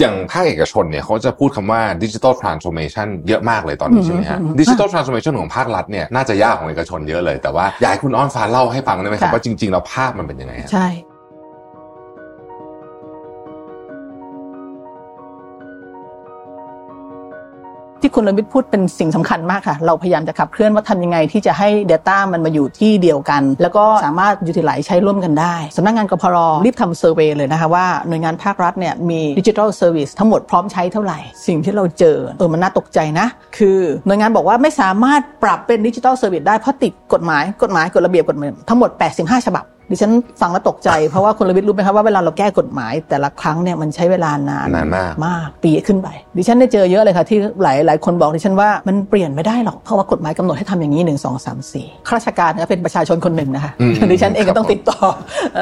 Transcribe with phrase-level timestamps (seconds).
[0.00, 10.86] อย่างภาคเอกชนเนี่ยเขาจะพูดคำว่าดิจิทัลทรานส์โอมชันเยอะมากเลยตอนนี้ใช่ไหมฮะดิจิทัลทรานส์โอมชันของภาครัฐเนี่ยน่าจะยากของเอกชนเยอะเลยแต่ว่าอยากให้คุณอ้อนฟ้าเล่าให้ฟังได้ไหมครับว่าจริงๆแล้วภาพมันเป็นยังไงใช่
[18.14, 33.26] คุณลวิทย์พูดเป็นสิ่งสำคัญมากค่ะ เราพยายามจะขับเคลื่อนว่าทำยังไงที่จะให้ Data มันมาอยู่ที่เดียวกัน แล้วก็สามารถยูทิลไลใช้ร่วมกันได้สำนักงานกพรรีบทำ survey เลยนะคะว่าหน่วยงานภาครัฐเนี่ยมี digital service ทั้งหมดพร้อมใช้เท่าไหร่ สิ่งที่เราเจอเออมันน่าตกใจนะ
[33.58, 53.72] คือหน่วยงานบอกว่าไม่สามารถปรับเป็น digital service ได้เพราะติดกฎหมายกฎหมายกฎระเบียบกฎหมายทั้งหมด 85 ฉบับ ดิฉันฟังแล้วตกใจเพราะว่าคุณลวิทย์รู้ไหมครับว่าเวลาเราแก้กฎหมาย แต่ละครั้งเนี่ยมันใช้เวลานานนานมากมากปีขึ้นไป ดิฉันได้เจอเยอะเลยค่ะที่หลายหลายคนบอกดิฉันว่ามันเปลี่ยนไม่ได้หรอกเพราะว่ากฎหมายกำหนดให้ทำอย่างนี้หนึ่งสองสามสี่ข้าราชการก็เป็นประชาชนคนหนึ่งนะคะ
[54.12, 54.98] ดิฉันเองก็ต้องติดต่อ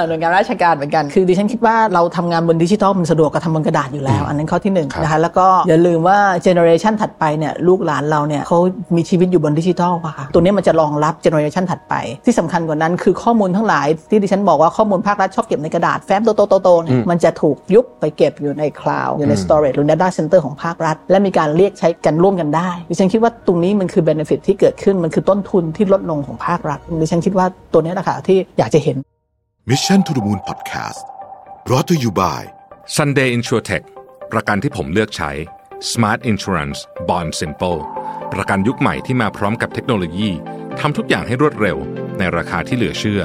[0.09, 8.59] หน่วยงานราชการเหมือนกัน คือดิฉันคิดว่าเราทำงานบนดิจิทัลมันสะดวกกว่าทำบนกระดาษอยู่แล้ว อันนั้นข้อที่หนึ่งนะคะแล้วก็อย่าลืมว่า generation ถัดไปเนี่ยลูกหลานเราเนี่ยเขา
[8.97, 28.97] มีชีวิตอยู่บนดิจิทัลค่ะตัวนี้มันจะรองรับ generation ถัดไป ที่สำคัญกว่านั้นคือข้อมูลทั้งหลายที่ดิฉันบอกว่าข้อมูลภาครัฐชอบเก็บในกระดาษแฟ้มโตๆๆเนี่ยมันจะถูกยุบไปเก็บอยู่ใน cloud อยู่ใน storage หรือ data center ของภาครัฐ และมีการเรียกใช้กันร่วมกันได้ ดิฉันคิดว่าตรงนี้มันคือ benefit ที่เกิดขึ้นมันคือต้นทุนที่ลดลงของภาครัฐดิฉันคิดว่าตัวนี้แหละค่ะที่อยากจะเห็น
[29.71, 31.03] Mission to the Moon Podcast
[31.67, 32.41] brought to you by
[32.97, 33.85] Sunday InsurTech
[34.33, 35.31] ประกันที่ผมเลือกใช้
[35.93, 37.81] Smart Insurance Bond Simple
[38.35, 40.31] ประกันยุคใหม่ที่มาพร้อมกับเทคโนโลยี
[40.81, 41.77] ทำทุกอย่างให้รวดเร็ว
[42.19, 43.23] ในราคาที่เหลือเชื่อ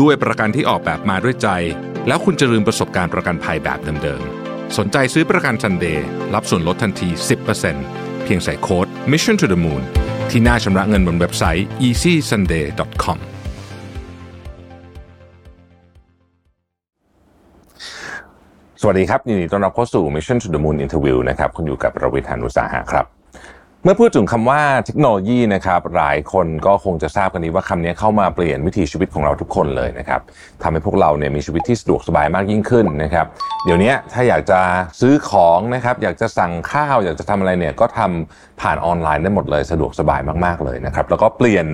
[0.00, 1.48] ด้วยประกันที่ออกแบบมาด้วยใจ
[2.08, 7.08] แล้วคุณจะลืมประสบการณ์ประกันภัยแบบเดิมๆ สนใจซื้อประกันซันเดย์รับส่วนลดทันที
[7.66, 9.82] 10%เพียงใส่โค้ด mission to the moon
[10.30, 13.18] ที่หน้าชำระเงินบนเว็บไซต์ easysunday.com
[18.80, 23.15] สวัสดีครับยินดีต้อนรับเข้าสู่ Mission to the Moon Interview นะครับ คุณอยู่กับรวิทานุสาหะครับ
[23.86, 30.20] เมื่อพูดถึงคำว่าเทคโนโลยีนะครับหลายคนก็คงจะทราบกันดีว่าคำนี้เข้ามาเปลี่ยนวิถีชีวิตของเราทุกคนเลยนะครับ
[30.62, 33.26] ทำให้พวกเราเนี่ยมีชีวิตที่สะดวกสบายมากยิ่งขึ้นนะครับ
[33.64, 34.60] เดี๋ยวนี้ถ้าอยากจะ
[35.00, 41.66] ซื้อของนะครับอยากจะสั่งข้าว อยากจะทำอะไรเนี่ยก็ทำผ่านออนไลน์ได้หมดเลยสะดวกสบายมากๆเลยนะครับแล้วก็เปลี่ยน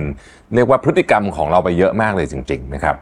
[0.55, 2.95] เรียกว่าพฤติกรรมของเราไปเยอะมากเลยจริง ๆ นะครับ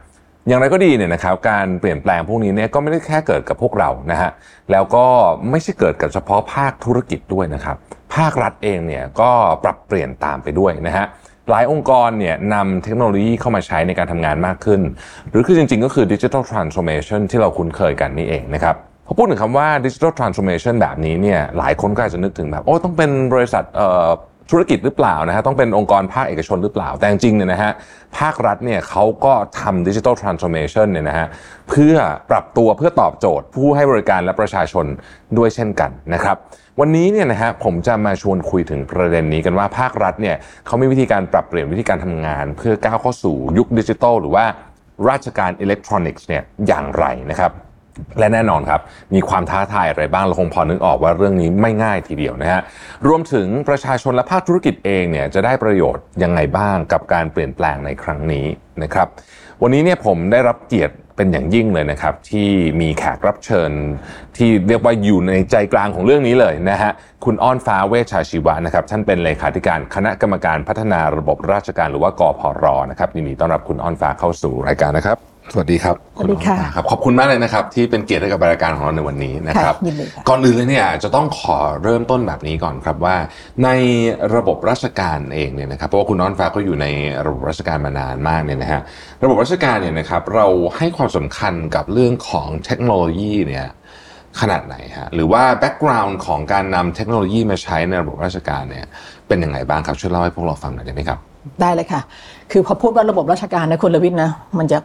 [0.47, 4.31] อย่างไรก็ดีเนี่ยนะครับการเปลี่ยนแปลงพวกนี้เนี่ยก็ไม่ได้แค่เกิดกับพวกเรานะฮะ
[4.71, 5.05] แล้วก็
[5.49, 7.77] ไม่ใช่เกิดกับเฉพาะภาคธุรกิจด้วยนะครับ
[8.15, 9.31] ภาครัฐเองเนี่ยก็
[9.63, 11.05] ปรับเปลี่ยนตามไปด้วยนะฮะ
[11.49, 14.81] หลายองค์กรเนี่ยนำเทคโนโลยีเข้ามาใช้ในการทำงานมากขึ้น
[15.29, 24.09] หรือคือจริง ๆ ก็คือดิจิทัลทรานส์โอมชันที่เราคุ้นเคยกันนี่เองนะครับพอพูดถึงคำว่าดิจิทัลทรานส์โอมชันแบบนี้เนี่ยหลายคนก็อาจจะนึกถึงแบบ โอ้ต้องเป็นบริษัทเอ่อ
[24.51, 27.71] ธุรกิจหรือเปล่านะฮะต้องเป็นองค์กรภาคเอกชนหรือเปล่า แต่จริงเนี่ยนะฮะ
[28.17, 31.27] ภาครัฐเนี่ยเขาก็ทำดิจิทัลทรานส์โอมชันเนี่ยนะฮะ
[31.69, 31.95] เพื่อ
[32.31, 34.85] ปรับตัวเพื่อตอบโจทย์ ผู้ให้บริการและประชาชน
[35.37, 36.37] ด้วยเช่นกันนะครับ
[36.79, 40.35] วันนี้เนี่ยนะฮะผมจะมาชวนคุยถึงประเด็นนี้กันว่าภาครัฐเนี่ย
[40.65, 44.45] เขามีวิธีการปรับเปลี่ยนวิธีการทำงาน เพื่อก้าวเข้าสู่ยุคดิจิทัลหรือว่า
[45.09, 47.51] ราชการอิเล็กทรอนิกส์เนี่ยอย่างไรนะครับ
[48.19, 48.81] และแน่นอนครับ
[49.13, 52.61] มีความท้าทายอะไรบ้างเราคงพอนึกออกว่าเรื่องนี้ไม่ง่ายทีเดียวนะฮะ
[53.07, 58.45] รวมถึงประชาชนและภาคธุรกิจเองเนี่ยจะได้ประโยชน์ยังไงบ้างกับการเปลี่ยนแปลงในครั้งนี้
[58.83, 59.07] นะครับ
[59.61, 62.49] วันนี้เนี่ยผมได้รับเกียรติเป็นอย่างยิ่งเลยนะครับ ที่
[62.81, 63.71] มีแขกรับเชิญ
[64.37, 66.91] ที่เรียกว่าอยู่ในใจกลางของเรื่องนี้เลยนะฮะ
[67.25, 79.75] คุณอ้อนฟ้าเวชชาชีวะนะครับท่านเป็นเลขาธิการคณะกรรมการพัฒนาระบบราชการหรือว่ากพรนะครับยินดีต้อนรับคุณอ้อนฟ้าเข้าสู่รายการนะครับ สวัสดีครับสวัสดีค่ะครับขอบคุณมากเลยนะครับ ที่เป็นเกียรติให้กับรายการของเราในวันนี้นะครับ
[80.29, 83.15] ก่อนอื่นเลยเนี่ยจะต้องขอเริ่มต้นแบบนี้ก่อนครับว่า
[83.63, 83.69] ใน
[84.35, 86.87] ระบบราชการเองเนี่ยนะครับเพราะว่าคุณน้อนฟ้าก็อยู่ใน
[87.25, 88.81] ระบบราชการมานานมากเนี่ยนะฮะ
[89.23, 90.47] ระบบราชการเนี่ยนะครับเรา
[90.77, 93.67] ให้ความสำคัญกับเรื่องของเทคโนโลยีเนี่ย
[94.41, 98.85] ขนาดไหนฮะหรือว่า background ของการนำเทคโนโลยีมาใช้ในระบบราชการเนี่ย
[99.27, 101.19] เป็นยังไงบ้างครับช่วยเล่าให้พวกเราฟังหน่อยได้ไหมครับ
[101.61, 102.01] ได้เลยค่ะ
[102.51, 104.77] คือพอพูดว่าระบบราชการนะคุณรวิทย์นะมันจะ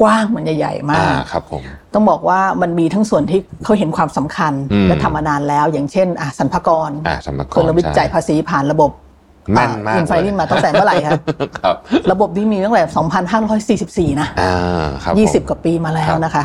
[0.00, 1.62] กว้างมันใหญ่ๆมากครับผม
[1.94, 4.52] ต้องบอกว่ามันมีทั้งส่วนที่เขาเห็นความสำคัญ
[4.88, 6.90] และทำมานานแล้ว อย่างเช่นอะสรรพากร
[7.54, 8.90] คุณรวิทย์จ่ายภาษีผ่านระบบ
[9.52, 11.20] แม่นมาก e-filing นี่มาตั้งแต่เมื่อไหร่ครับ
[12.12, 12.82] ระบบนี้มีตั้งแต่
[14.12, 14.28] 2544 นะ
[14.88, 16.44] 20 กว่าปีมาแล้วนะคะ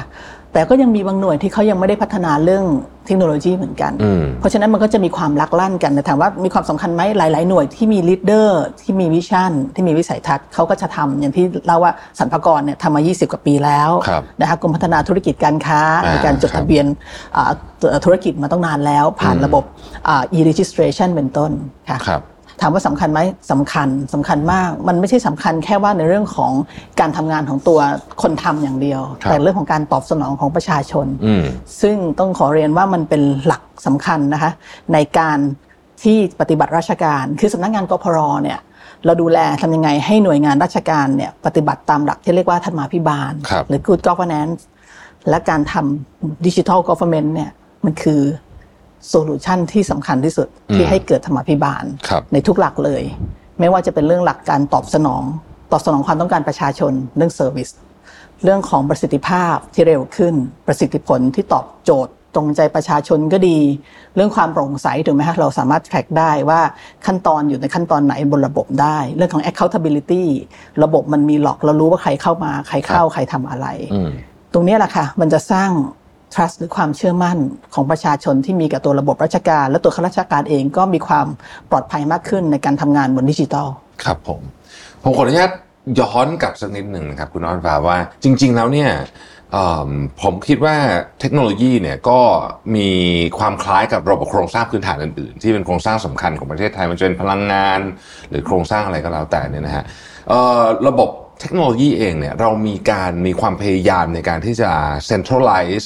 [0.54, 2.66] แต่ก็ยังมีบางหน่วยที่เขายังไม่ได้พัฒนาเรื่อง
[3.06, 3.92] เทคโนโลยีเหมือนกัน
[4.40, 13.90] เพราะฉะนั้นมันก็จะมีความลักลั่นกันแต่ถามว่ามีความสำคัญไหมหลาย ๆ หน่วยที่มี leader ที่มี vision ที่มีวิสัยทัศน์เขาก็จะทำอย่างที่เล่าว่าสรรพากรเนี่ยทำมา 20 กว่าปีแล้ว
[14.40, 16.86] นะคะกรมพัฒนาธุรกิจการค้าในการจดทะเบียน
[18.06, 19.64] ธุรกิจมาต้องนานแล้ว ผ่านระบบ
[20.38, 21.52] e-registration เป็นต้น
[21.90, 22.00] ค่ะ
[22.62, 23.20] ถามว่าสำคัญไหม
[23.52, 26.52] สำคัญสำคัญมาก มันไม่ใช่สำคัญแค่ว่าในเรื่องของ
[27.00, 27.80] การทำงานของตัว
[28.22, 31.44] คนทำอย่างเดียวครับแต่เรื่องของการตอบสนองของประชาชนอืม
[31.82, 34.52] ซึ่งต้องขอเรียนว่ามันเป็นหลักสำคัญนะคะ
[34.94, 35.38] ในการ
[36.04, 38.60] ที่ปฏิบัติราชการ คือสำนักงานกพรเนี่ย
[39.06, 44.60] เราดูแลทำยังไงให้หน่วยงานราชการเนี่ยปฏิบัติตามหลักที่เรียกว่าธรรมาภิบาลครับหรือ good governance
[45.30, 47.50] และการทำดิจิทัล government เนี่ย
[47.86, 48.22] มันคือ
[49.08, 53.04] solution ที่สำคัญที่สุดที่ให้เกิดธรรมาภิบาลครับในทุกหลักเลย
[53.60, 55.24] ไม่ว่าจะเป็นเรื่องหลักการตอบสนอง
[55.72, 57.70] ตอบสนองความต้องการประชาชนเรื่อง service
[58.44, 60.34] เรื่องของประสิทธิภาพที่เร็วขึ้น
[60.68, 63.58] ประสิทธิผลที่ตอบโจทย์ตรงใจประชาชนก็ดี
[64.16, 66.62] เรื่องความโปร่งใสถูกไหมคะเราสามารถ track ได้ว่า
[67.06, 70.24] ขั้นตอนอยู่ในขั้นตอนไหนบนระบบได้ เรื่องของ accountability
[70.84, 74.12] ระบบมันมี log เรารู้ว่าใครเข้ามา ใครเข้าใครทำอะไรอืม
[74.54, 75.70] ตรงเนี้ยแหละค่ะมันจะสร้าง
[76.34, 77.38] trust หรือความเชื่อมั่น
[77.74, 81.28] ของประชาชนที่มีกับตัวระบบราชการ และตัวข้าราชการเองก็มีความ
[81.72, 83.68] ปลอดภัยมากขึ้นในการทำงานบนดิจิทัล
[84.04, 84.42] ครับผม
[85.04, 85.52] ผมขออนุญาต
[86.00, 88.92] ย้อนกลับสักนิดหนึ่งนะครับคุณอ้อนฟ้าว่าจริง ๆ แล้วเนี่ย
[90.22, 90.76] ผมคิดว่า
[91.20, 92.20] เทคโนโลยีเนี่ยก็
[92.76, 92.90] มี
[93.40, 97.80] ความคล้ายกับระบบโครงสร้างพื้นฐานอื่นๆ ที่เป็นโครงสร้างสำคัญของประเทศไทยมันจะเป็นพลังงาน
[98.30, 99.84] หรือโครงสร้างอะไรก็แล้วแต่เนี่ยนะฮะ
[100.88, 101.10] ระบบ
[101.40, 104.72] เทคโนโลยีเองเนี่ยเรามีการมีความพยายามในการที่จะ
[105.10, 105.86] centralize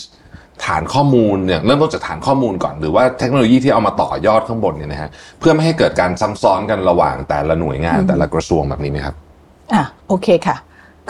[0.66, 5.10] ฐานข้อมูลเนี่ยเริ่มต้นจากฐานข้อมูลก่อนหรือว่าเทคโนโลยีที่เอามาต่อยอดข้างบนเนี่ยนะฮะ
[5.40, 9.16] เพื่อไม่ให้เกิดการซ้ำซ้อนกันระหว่างแต่ละหน่วยงานแต่ละกระทรวงแบบนี้ไหมครับ
[9.74, 10.56] อะโอเคค่ะ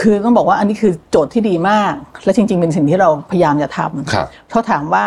[0.01, 1.93] คือต้องบอกว่าอันนี้คือโจทย์ที่ดีมาก
[2.23, 5.05] และจริง ๆ เป็นสิ่งที่เราพยายามจะทำครับเพราะถามว่า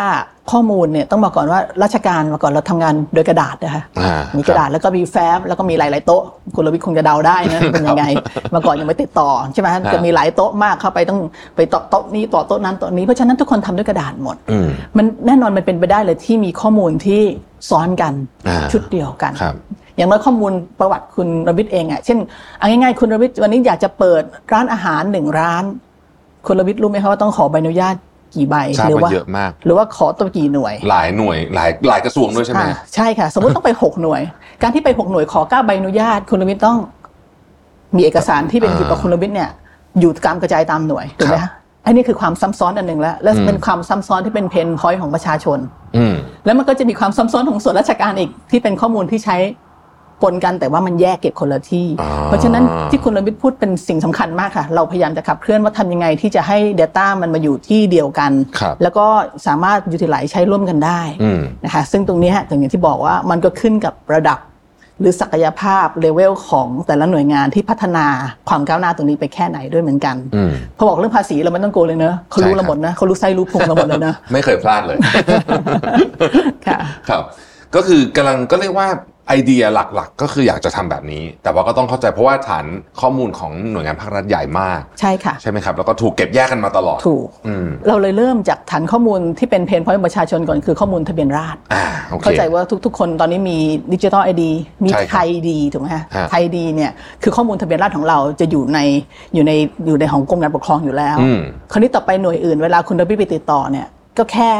[0.51, 6.23] ข้อมูลเนี่ยต้องบอกก่อนว่าราชการมาก่อนเราทำงานโดยกระดาษนะคะอ่ามีกระดาษแล้วก็มีแฟ้มแล้วก็มีหลาย ๆ โต๊ะ
[6.55, 8.05] คุณรวิทย์คงจะเดาได้นะเป็นยังไง
[8.51, 11.19] เมื่อก่อนยังไม่ติดต่อใช่ไหมจะมีหลายโต๊ะมากเข้าไปต้อง
[11.55, 14.67] ไปต่อโต๊ะนี้ต่อโต๊ะนั้นโต๊ะนี้เพราะฉะนั้นทุกคนทำด้วยกระดาษหมดอืม
[14.97, 17.21] มันแน่นอนมันเป็นไปได้เลยที่มีข้อมูลที่
[17.69, 18.13] ซ้อนกัน
[18.47, 19.55] อ่าชุดเดียวกันครับ
[19.97, 22.17] อย่างน้อยข้อมูลประวัติคุณรวิทย์เองอะเช่น
[22.59, 24.21] เอาง่ายๆคุณรวิทย์วันนี้อยากจะเปิด
[24.53, 25.63] ร้านอาหารหนึ่งร้าน
[26.47, 27.95] คุณรวิทย์รู้ไหมคะว่าต้องขอใบอนุญาต
[28.35, 34.21] กี่ใบทราบหรืว่าเยอะมาก หรือว่าขอตัวกี่หน่วย หลายหน่วยหลายหลายกระทรวงด้วยใช่ไหมอ่าใช่ค่ะ สมมติต้องไปหกหน่วย
[34.61, 36.77] การที่ไปหกหน่วยขอเก้าใบอนุญาต คุณรวิทย์ต้อง
[37.95, 39.49] มีเอกสารที่เป็นอ่าอยู่กับคุณรวิทย์เนี่ย
[39.99, 41.53] อยู่ตามกระจายตามหน่วยถูกไหมครัคะบ
[41.85, 45.59] อันนี้คือความซ้ำซ้อนอันหนึ่งแล้ว และอืมเป็นความซ้ำซ้อนที่เป็นเพนพอยต์ของประชาชน
[45.97, 46.13] อืม
[46.45, 49.37] แล้วมันก็จะมีความซ้ำซ้อนของส่วนราชการอีกที่เป็นข้อมูลที่ใช้
[50.21, 59.05] ปนกันแต่ว่ามันแยกเก็บคนละที่อ่าเพราะฉะนั้นที่คุณรวิทย์พูดเป็นสิ่งสำคัญมากค่ะ เราพยายามจะขับเคลื่อนว่าทำยังไงที่จะให้ Data มันมาอยู่ที่เดียวกันครับแล้วก็
[59.47, 64.39] สามารถยูทิลไลใช้ร่วมกันได้อืมนะคะซึ่งตรงเนี้ยอย่างที่บอกว่ามันก็ขึ้นกับระดับ
[65.01, 68.05] หรือศักยภาพเลเวลของแต่ละหน่วยงานที่พัฒนา
[68.49, 74.97] ความก้าวหน้าตรงนี้ไปแค่ไหนด้วยเหมือนกันอืมพอบอกเรื่องภาษีเราไม่ต้องโกลัวเลยเนอะเขารู้ใช่ครับเราหมดนะเขารู้ไส้รู้พุงเราหมดเลยนะไม่เคยพลาดเลย
[76.67, 76.79] ค่ะ
[77.09, 77.23] ครับ
[77.75, 78.87] ก็คือกำลังก็เรียกว่า
[79.27, 79.63] ไอเดีย
[79.95, 82.65] หลักๆ ก็คืออยากจะทำแบบนี้ แต่ว่าก็ต้องเข้าใจเพราะว่าฐาน
[83.01, 93.57] ข้อมูลของหน่วยงานภาครัฐใหญ่มาก ใช่ค่ะ ใช่ไหมครับ แล้วก็ถูกเก็บแยกกันมาตลอด ถูกอืมเราเลยเริ่มจากฐานข้อมูลที่เป็นเพนพอยต์ประชาชนก่อนคือข้อมูลทะเบียนราษฎรอ่าโอเคเข้าใจว่าทุกๆ คนตอนนี้มี
[93.93, 94.51] ดิจิทัลไอดี
[94.83, 96.91] มีใช่ครับไทยดีถูกไหมฮะฮะไทยดีเนี่ย
[97.23, 98.79] คือข้อมูลทะเบียนราษฎรของเราจะอยู่ใน
[99.33, 99.51] อยู่ใน
[99.85, 101.39] อยู่ในของกรมการปกครองอยู่แล้วอืม
[101.71, 103.87] คราวนี้ต่อไปหน่วยอื่นเวลาคุณดบิไปติดต่อเนี่ย
[104.17, 104.51] ก็แค่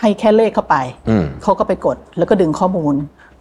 [0.00, 0.76] ให้แค่เลขเข้าไป
[1.08, 2.94] อืมเขาก็ไปกดแล้วก็ดึงข้อมูล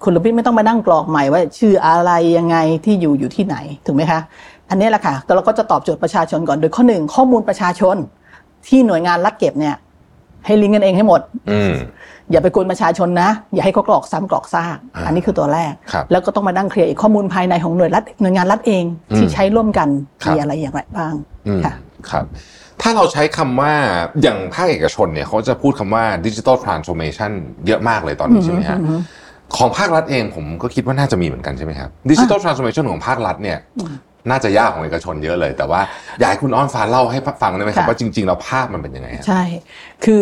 [0.03, 3.55] คุณลบิไม่ต้องมานั่งกรอกใหม่ว่า ชื่ออะไรยังไงที่อยู่อยู่ที่ไหน
[3.85, 4.19] ถูกไหมคะ
[4.69, 7.95] อันนี้แหละค่ะก็เราก็จะตอบโจทย์ประชาชนก่อนโดยข้อหนึ่งข้อมูลประชาชน
[8.67, 9.75] ที่หน่วยงานรัฐเก็บเนี่ย
[10.45, 11.21] ให้ลิงก์กันเองให้หมด
[11.51, 11.73] อืม
[12.31, 19.89] อย่าไปกวนประชาชนนะ อย่าให้เขากรอกซ้ำกรอกซากอ่าอันนี้คือตัวแรกครับแล้วก็ต้องมานั่งเคลียร์อีกข้อมูลภายในของหน่วยรัฐหน่วยงานรัฐเองอืมที่ใช้ร่วมกัน
[20.23, 21.13] ครับมีอะไรอย่างไรบ้าง
[21.47, 21.73] อืมค่ะ
[22.09, 22.25] ครับ
[22.81, 23.73] ถ้าเราใช้คำว่า
[24.21, 27.31] อย่างภาคเอกชนเนี่ยเขาจะพูดคำว่าดิจิ t a ลทรานส์ o r m a t i o n
[27.67, 28.79] เยอะมากเลยตอนนี้ใช่ไหมฮะ
[29.57, 33.57] ของภาครัฐเองผมก็คิดว่าน่าจะมีเหมือนกันใช่ไหมครับดิจิ t a ลทรานส์ o r m a t i o n ของภาครัฐเนี่ย
[34.29, 35.81] น่าจะยากของเอกชนเยอะเลย แต่ว่า
[36.19, 39.41] อยากให้คุณอ้อนฟ้าเล่าให้ฟังได้ไหมครับค่ะว่าจริงๆแล้วภาพมันเป็นยังไงฮะใช่
[40.03, 40.21] คือ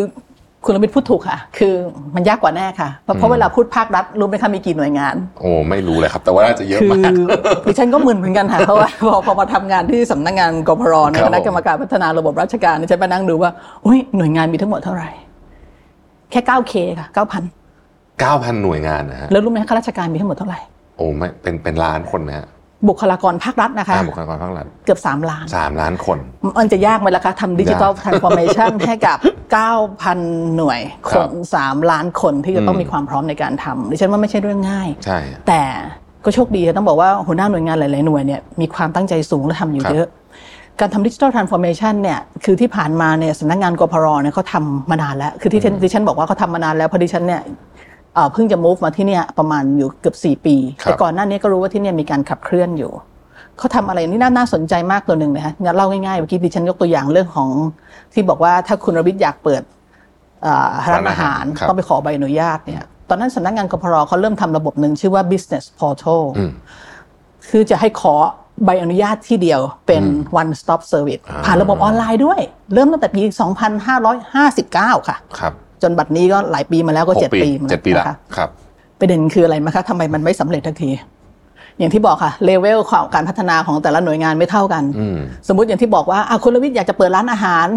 [0.65, 1.73] คุณลมิตพูดถูกค่ะ คือ
[2.15, 7.11] มันยากกว่าแน่ค่ะเพราะเพราะเวลาพูดภาครัฐรู้ไหมคะมีกี่หน่วยงาน โอ้ไม่รู้เลยครับ แต่ว่าน่าจะเยอะคือมาก
[7.67, 13.51] ดิฉันก็มึนเหมือนกันค่ะ เพราะว่าพอพอมาทำงานที่สำนักงานกพรในครับคณะกรรมการพัฒนาระบบราชการดิฉันไปนั่งดูว่า
[13.85, 15.09] อุ้ยหน่วยงานมีทั้งหมดเท่าไหร่
[16.31, 17.60] แค่ 9K ค่ะ9,000
[18.19, 20.59] 9,000 หน่วยงานนะฮะ แล้วรู้ไหมคะข้าราชการมีทั้งหมดเท่าไหร่
[20.97, 22.47] โอ้ไม่เป็นเป็นล้านคนนะฮะ
[22.89, 26.17] บุคลากรภาครัฐนะคะอ่าบุคลากรภาครัฐ เกือบ 3 ล้านสามล้านคน
[26.59, 29.17] มันจะยากไหมล่ะคะทำดิจิทัลยาก transformation ให้กับ
[29.87, 35.61] 9,000 หน่วยคครับน3ล้านคนที่จะต้องอืมมีความพร้อมในการทำดิฉันว่าไม่ใช่เรื่องง่าย ใช่ แต่
[36.25, 40.09] ก็โชคดีค่ะต้องบอกว่าหัวหน้าหน่วยงานหลาย ๆ หน่วยเนี่ยมีความตั้งใจสูงและทำอยู่ครับเยอะ
[40.79, 47.41] การทำ digital transformation เนี่ยคือที่ผ่านมาเนี่ยสำนักงานกพรเนี่ยเขาทำมานานแล้ว คือที่ฉันดิฉันบอกว่าเขาทำมานานแล้วเพราะดิฉันเนี่ย
[48.15, 52.91] เอ่อเพิ่งจะ move มาที่เนี่ยประมาณอยู่เกือบ 4 ปีครับแต่ก่อนหน้านี้ก็รู้ว่าที่เนี่ยมีการขับเคลื่อนอยู่
[53.57, 57.49] เขาทำอะไรนี่น่าน่าสนใจมากตัวหนึ่งนะฮะเล่าง่ายๆเมื่อกี้ดิฉันยกตัวอย่างเรื่องของ
[58.13, 59.61] ที่บอกว่าถ้าคุณรวิทย์อยากเปิด
[60.43, 66.51] เอ่อร้านอาหารครับต้องไปขอใบอนุญาตเนี่ยตอนนั้นสำนักงานกพรเขาเริ่มทำระบบหนึ่งชื่อว่า business portal อืม
[67.49, 68.13] คือจะให้ขอ
[68.65, 70.03] ใบอนุญาตที่เดียวเป็น
[70.41, 72.39] one stop service อ่าผ่านระบบออนไลน์ด้วย
[72.73, 73.21] เริ่มตั้งแต่ปี
[74.15, 75.53] 2559 ค่ะครับ
[75.83, 78.49] จนบัดนี้ก็หลายปีมาแล้วก็หเจ็ดปีมาเจ็ดปีละนะคะครับ
[78.99, 80.89] ประเด็นคืออะไรไหมคะทำไมมันไม่สำเร็จทันที
[81.77, 87.67] อย่างที่บอกค่ะเลเวลของการพัฒนาของแต่ละหน่วยงานไม่เท่ากันอืมสมมติอย่างที่บอกว่าอะคุณลวิทย์อยากจะเปิดร้านอาหาร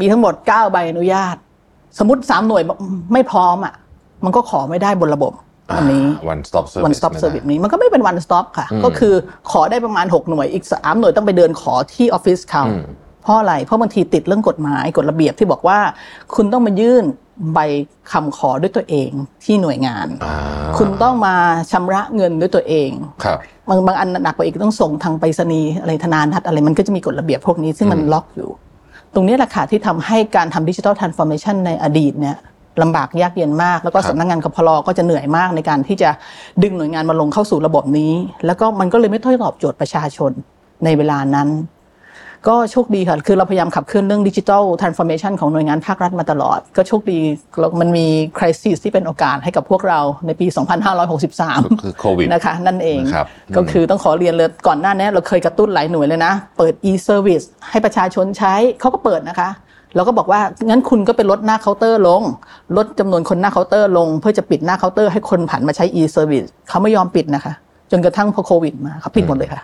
[0.00, 1.36] มีทั้งหมด9ใบอนุญาต
[1.98, 2.62] สมมติ3หน่วย
[3.12, 3.74] ไม่พร้อมอะ
[4.24, 5.32] มันก็ขอไม่ได้บนระบบ
[5.76, 9.14] อันนี้ one stop service one stop ไม่ได้ service นี้มันก็ไม่เป็น one stop ค่ะ ก็คือ
[9.50, 12.64] ขอได้ประมาณ 6 หน่วยอีก 3 หน่วยต้องไปเดินขอที่ออฟฟิศเขา
[13.22, 15.78] เพราะอะไร เพราะบางทีติดเรื่องกฎหมายกฎระเบียบที่บอกว่า
[16.34, 17.04] คุณต้องมายื่น
[17.54, 17.58] ใบ
[18.12, 19.10] คำขอด้วยตัวเอง
[19.44, 20.36] ที่หน่วยงานอ่า
[20.78, 21.34] คุณต้องมา
[21.70, 22.90] ชำระเงินด้วยตัวเอง
[23.24, 28.50] ครับบางบางอันหนักกว่าอีกต้องส่งทางไปรษณีย์อะไรธนานัตอะไรมันก็จะมีกฎระเบียบพวกนี้ซึ่งมันล็อกอยู่
[29.14, 32.36] ตรงนี้แหละค่ะที่ทำให้การทำดิจิทัลทรานส์ฟอร์เมชันในอดีตเนี่ย
[32.82, 36.10] ลำบากยากเย็นมาก แล้วก็ครับสำนักงานกพลก็จะเหนื่อยมากในการที่จะ
[36.62, 38.12] ดึงหน่วยงานมาลงเข้าสู่ระบบนี้
[38.46, 40.32] แล้วก็มันก็เลยไม่ค่อยตอบโจทย์ประชาชน
[40.84, 41.48] ในเวลานั้น
[42.48, 47.18] ก็โชคดีค่ะ คือเราพยายามขับเคลื่อนเรื่อง digital transformation ของหน่วยงานภาครัฐมาตลอด ก็โชคดี
[47.58, 48.06] แล้วมันมี
[48.38, 50.46] crisis ที่เป็นโอกาสให้กับพวกเราในปี
[51.14, 59.48] 2563 คือโควิดนะคะนั่นเองนะครับก็คือต้องขอเรียนเลยก่อนหน้านี้เราเคยกระตุ้นหลายหน่วยเลยนะ เปิด e-service ให้ประชาชนใช้เขาก็เปิดนะคะ
[59.96, 62.22] เราก็บอกว่างั้นคุณก็ไปลดหน้าเคาน์เตอร์ลง
[62.76, 67.52] ลดจำนวนคนหน้าเคาน์เตอร์ลง เพื่อจะปิดหน้าเคาน์เตอร์ให้คนผันมาใช้ e-service เขาไม่ยอมปิดนะคะ
[67.90, 69.60] จนกระทั่งพอโควิดมาเขาปิดหมดเลยค่ะ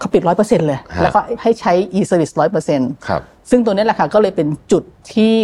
[0.00, 5.34] เขาปิดร้อยเปอร์เซ็นต์เลยฮะแล้วก็ให้ใช้ e-service ร้อยเปอร์เซ็นต์ครับซึ่งตัวนี้แหละค่ะก็เลยเป็นจุดที่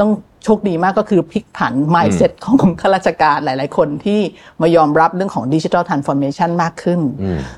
[0.00, 0.10] ต้อง
[0.44, 4.20] โชคดีมากก็คือพลิกผัน mindset ของข้าราชการหลาย ๆ คนที่
[4.62, 7.00] มายอมรับเรื่องของ digital transformation มากขึ้น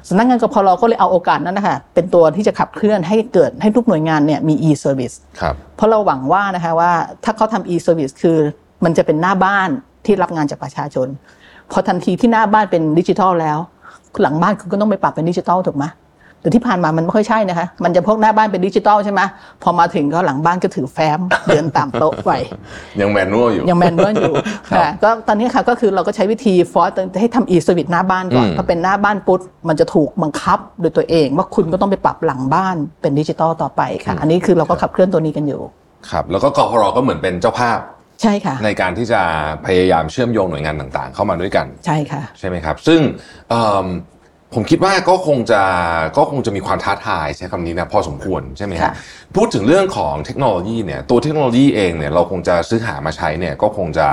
[0.08, 6.92] สำนักงานกพรก็เลยเอาโอกาสนั้นนะคะเป็นตัวที่จะขับเคลื่อนให้เกิดให้ทุกหน่วยงานเนี่ยมี e-service ครับเพราะเราหวังว่านะคะว่า
[7.24, 8.38] ถ้าเขาทำ e-service คือ
[8.84, 9.68] มันจะเป็นหน้าบ้าน
[10.06, 11.08] ที่รับงานจากประชาชน
[11.70, 13.58] พอทันทีที่หน้าบ้านเป็นดิจิทัลแล้ว
[14.22, 15.84] หลังบ้านคุณก็ต้องไปปรับเป็นดิจิทัลถูกไหม
[16.40, 19.20] แต่ที่ผ่านมามันไม่ค่อยใช่นะคะ มันจะพกหน้าบ้านเป็นดิจิทัลใช่ไหม
[19.62, 22.30] พอมาถึงก็หลังบ้านก็ถือแฟ้มเดินตามโต๊ะไป
[23.00, 24.34] ยังแมนนวลอยู่ยังแมนนวลอยู่
[24.70, 26.90] ครับค่ะก็ตอนนี้ค่ะก็คือเราก็ใช้วิธีฟอร์ส
[27.20, 35.60] ให้ทำอีสวิตหน้าบ้านก่อนอืมพอเป็นหน้าบ้านปุ๊บมันจะถูกบังคับโดยตัวเอง ว่าคุณก็ต้องไปปรับหลังบ้านเป็นดิจิทัลต่อไปค่ะ อันนี้คือเราก็ขับเคลื่อนตัวนี้กันอยู่
[36.10, 37.78] ครับแล้วก็กพรก็เหมือนเป็นเจ้าภาพ
[38.22, 39.20] ใช่ค่ะในการที่จะ
[39.66, 43.00] พยายามเชื่อมโยงหน่วยงานต่างๆ เข้ามาด้วยกัน ใช่ค่ะ ใช่ไหมครับ ซึ่ง
[43.48, 43.86] เอิ่ม
[44.54, 45.62] ผมคิดว่าก็คงจะ
[46.16, 54.08] ก็คงจะมีความท้าทายใช้คำนี้นะพอสมควรใช่ไหมครับค่ะพูดถึงเรื่องของเทคโนโลยีเนี่ยตัวเทคโนโลยีเองเนี่ยเราคงจะซื้อหามาใช้เนี่ยก็คงจะ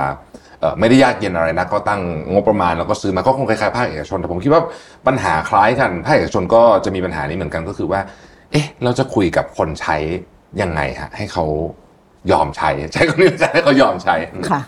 [0.60, 2.00] เอ่อไม่ได้ยากเย็นอะไรนะก็ตั้ง
[2.32, 4.62] งบประมาณแล้วก็ซื้อมาก็คงคล้ายๆภาคเอกชนแต่ผมคิดว่า
[5.06, 8.00] ปัญหาคล้ายกันภาคเอกชนก็จะมีปัญหานี้เหมือนกันก็คือว่า
[8.52, 9.96] เอ๊ะเราจะคุยกับคนใช้
[10.62, 11.44] ยังไงฮะให้เขา
[12.32, 14.14] ยอมใช้ใช้คำนี้จะให้เขายอมใช้
[14.50, 14.62] ค่ะฮะ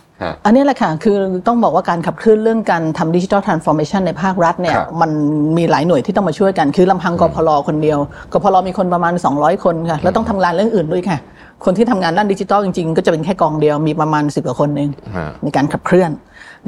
[0.44, 5.11] อันนี้แหละค่ะ คือต้องบอกว่าการขับเคลื่อนเรื่องการทำ digital transformation ในภาครัฐเนี่ยครับมัน
[5.56, 7.99] มีหลายหน่วยที่ต้องมาช่วยกัน คือลำพังกพรคนเดียว
[8.32, 11.18] กพรมีคนประมาณ 200 คนค่ะ แล้วต้องทำงานเรื่องอื่นด้วยค่ะ
[11.64, 16.11] คนที่ทำงานด้านดิจิทัลจริงๆ ก็จะเป็นแค่กองเดียวมีประมาณ 10กว่าคนเองฮะในการขับเคลื่อน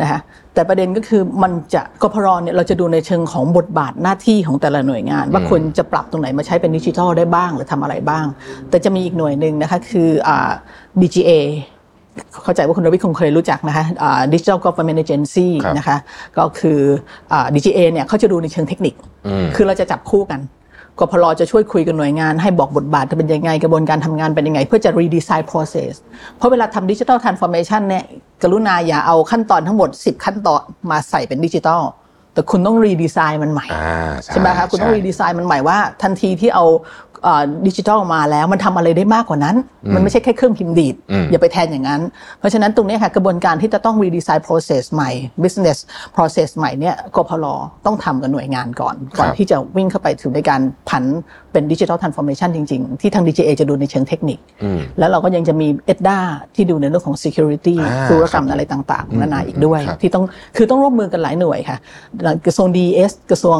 [0.01, 0.19] นะคะ
[0.55, 8.27] แต่ประเด็นก็คือมันจะกพรเนี่ยเราจะดูในเชิงของบทบาทหน้าที่ของแต่ละหน่วยงาน ว่าควรจะปรับตรงไหนมาใช้เป็นดิจิทัลได้บ้างหรือทำอะไรบ้าง
[8.71, 10.51] แต่จะมีอีกหน่วยหนึ่งนะคะคืออ่า
[11.01, 11.31] DGA
[12.45, 15.97] เข้าใจว่าคุณรวิทย์คงเคยรู้จักนะคะอ่า Digital Government Agency ครับนะคะ
[16.37, 16.79] ก็คือ
[17.33, 18.95] อ่า DGA เนี่ยเขาจะดูในเชิงเทคนิค
[19.57, 20.41] คือเราจะจับคู่กัน
[21.01, 25.93] กพลจะช่วยคุยกับหน่วยงานให้บอกบทบาทจะเป็นยังไงกระบวนการทำงานเป็นยังไง เพื่อจะ redesign process
[26.37, 28.05] เพราะเวลาทำดิจิทัล transformation เนี่ย
[28.43, 30.61] กรุณาอย่าเอาขั้นตอนทั้งหมด 10 ขั้นตอน
[30.91, 31.83] มาใส่เป็นดิจิทัล
[32.35, 36.65] แต่คุณต้อง redesign มันใหม่อ่าใช่ไหมคะคุณต้องใช่รีดีไซน์มันหมายว่า ทันทีที่เอา
[37.67, 39.57] ดิจิทัลมาแล้วมันทำอะไรได้มากกว่านั้น
[39.95, 42.03] มันไม่ใช่แค่เครื่องพิมพ์ดีดอืมอย่าไปแทนอย่างนั้น
[42.39, 45.11] เพราะฉะนั้นตรงนี้ค่ะกระบวนการที่จะต้อง redesign process ใหม่
[45.43, 45.79] business
[46.17, 47.47] process ใหม่เนี่ยกพร
[47.87, 51.05] ต้องทำกับหน่วยงานก่อน ก่อนที่จะวิ่งเข้าไปถึงในการผัน
[51.53, 54.39] เป็น digital transformation จริง ๆ ที่ทาง DGA จะดูในเชิงเทคนิค
[54.99, 56.19] แล้วเราก็ยังจะมี ETDA
[56.55, 60.25] ที่ดูในเรื่องของ security อ่าธุรกรรมอะไรต่างๆนานาอีกด้วยครับที่ต้อง
[60.57, 61.79] คือต้องร่วมมือกันหลายหน่วยค่ะ
[62.47, 63.59] กระทรวง DS กระทรวง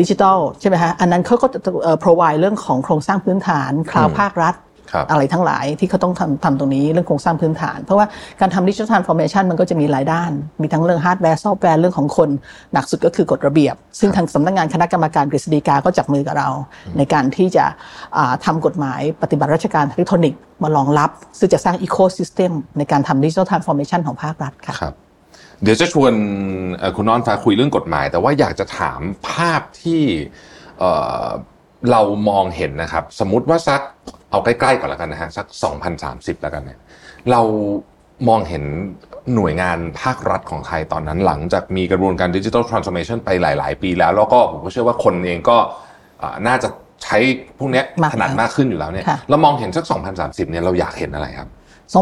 [0.00, 4.54] ดิจิทัลใช่ไหมคะอันนั้นเขาก็จะเอ่อ provide เรื่องของโครงสร้างพื้นฐาน cloud ภาครัฐ
[4.92, 8.06] ครับอะไรทั้งหลายที่เขาต้องทำทำตรงนี้เรื่องโครงสร้างพื้นฐาน เพราะว่า
[8.40, 10.30] การทำ digital transformation มันก็จะมีหลายด้าน
[10.62, 12.30] มีทั้งเรื่องฮาร์ดแวร์ซอฟต์แวร์เรื่องของคน
[12.72, 16.48] หนักสุดก็คือกฎระเบียบ ซึ่งทางสำนักงานคณะกรรมการกฤษฎีกาก็จับมือกับเรา
[16.98, 17.64] ในการที่จะ
[18.16, 24.94] อ่าทำกฎหมายปฏิบัติราชการอิเล็กทรอนิกส์มารองรับ ซึ่งจะสร้าง ecosystem ในการทำ digital transformation ของภาครัฐค่ะครับ
[25.62, 26.12] เดี๋ยวจะชวน
[26.76, 29.00] เอ่อคุณน้อนฟ้าคุยเรื่องกฎหมาย แต่ว่าอยากจะถาม
[29.30, 30.02] ภาพที่
[31.80, 33.82] เอ่อเรามองเห็นนะครับ สมมุติว่าสัก
[34.30, 35.46] เอาใกล้ๆก่อนแล้วกันนะฮะสัก
[35.94, 36.78] 2030 แล้วกันเนี่ย
[37.30, 37.40] เรา
[38.28, 38.64] มองเห็น
[39.34, 45.56] หน่วยงานภาครัฐของไทยตอนนั้นหลังจากมีกระบวนการดิจิทัลทรานส์ o r m a t i o n ไปหลาย ๆ ปีแล้ว แล้วก็ผมก็เชื่อว่าคนเองก็
[46.22, 46.68] อ่าน่าจะ
[47.04, 47.18] ใช้
[47.58, 49.84] พวกเนี้ยมากถนัดมากขึ้นอยู่แล้วเนี่ยค่ะเรามองเห็นสัก
[50.18, 51.48] 2030 เนี่ยเราอยากเห็นอะไรครับ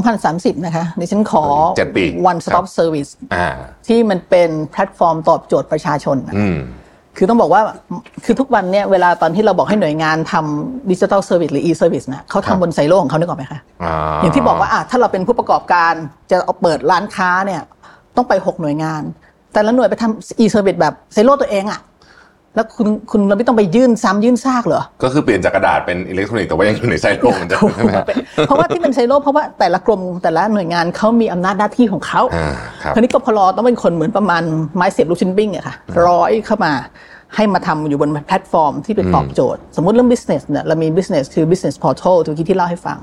[0.06, 1.45] 2030 นะคะดิฉันขอ
[1.76, 3.49] เจ็ดปี one stop service อ่า
[3.87, 6.59] ที่มันเป็นแพลตฟอร์มตอบโจทย์ประชาชนอืม
[7.16, 7.62] คือต้องบอกว่า
[8.25, 15.92] คือทุกวันเนี่ยเวลาตอนที่เราบอกให้หน่วยงานทำ digital service หรือ e-service นะเขาครับทำบนไซโลของเขานึกออกไหมคะอ่าอย่างที่บอกว่าอะถ้าเราเป็นผู้ประกอบการ
[16.30, 17.62] จะเอาเปิดร้านค้าเนี่ย
[18.16, 19.02] ต้องไป 6 หน่วยงาน
[19.52, 21.80] แต่ละหน่วยไปทำ e-service แบบไซโลตัวเองอะ
[22.56, 28.06] แล้วคุณคุณเราไม่ต้องไปยื่นซ้ำยื่นซากเหรอ ก็คือเปลี่ยนจากกระดาษเป็นอิเล็กทรอนิกส์แต่ว่ายังอยู่ในไซโลเหมือนเดิมใช่ไหมฮะ
[28.46, 32.48] เพราะว่าที่เป็นไซโลเพราะว่าแต่ละกรมแต่ละหน่วยงานเขามีอำนาจหน้าที่ของเขาอ่า
[32.82, 34.42] ครับคราวนี้กพรต้องเป็นคนเหมือนประมาณ
[34.76, 35.75] ไม้เสียบลูกชิ้นปิ้งอะค่ะ
[36.06, 36.72] ร้อยเข้ามา
[37.34, 42.98] ให้มาทำอยู่บนแพลตฟอร์มที่เป็นตอบโจทย์ สมมุติเรื่อง business เนี่ยเรามี business คือ business portal ที่เมื่อกี้ที่เล่าให้ฟัง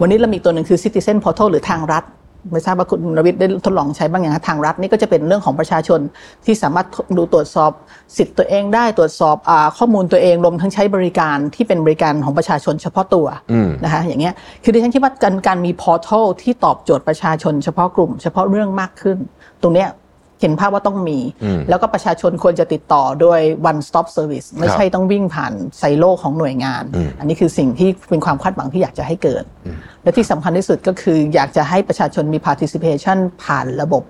[0.00, 2.04] วันนี้เรามีตัวหนึ่งคือ citizen portal หรือทางรัฐ
[2.52, 6.00] ไม่ทราบว่าคุณรวิทย์ได้ทดลองใช้บ้างอย่างคะทางรัฐนี่ก็จะเป็นเรื่องของประชาชน
[6.44, 7.70] ที่สามารถดูตรวจสอบ
[8.16, 13.26] สิทธิ์ตัวเองได้ตรวจสอบอ่าข้อมูลตัวเองรวมทั้งใช้บริการที่เป็นบริการของประชาชนเฉพาะตัว
[13.84, 19.18] นะคะอย่างเงี้ยคือดิฉันคิดว่าการการมี portal ที่ตอบโจทย์ประชาชนเฉพาะกลุ่ม เฉพาะเรื่องมากขึ้น
[19.62, 19.88] ตรงเนี้ย
[20.40, 21.18] เห็นภาพว่าต้องมี
[21.68, 26.84] แล้วก็ประชาชนควรจะติดต่อโดย one stop service ไม่ใช่ต้องวิ่งผ่านไซโลของหน่วยงาน
[27.18, 29.44] อันนี้คือสิ่งที่เป็นความคาดหวังที่อยากจะให้เกิด
[30.02, 34.02] และที่สำคัญที่สุดก็คืออยากจะให้ประชาชนมี participation ผ่านระบบ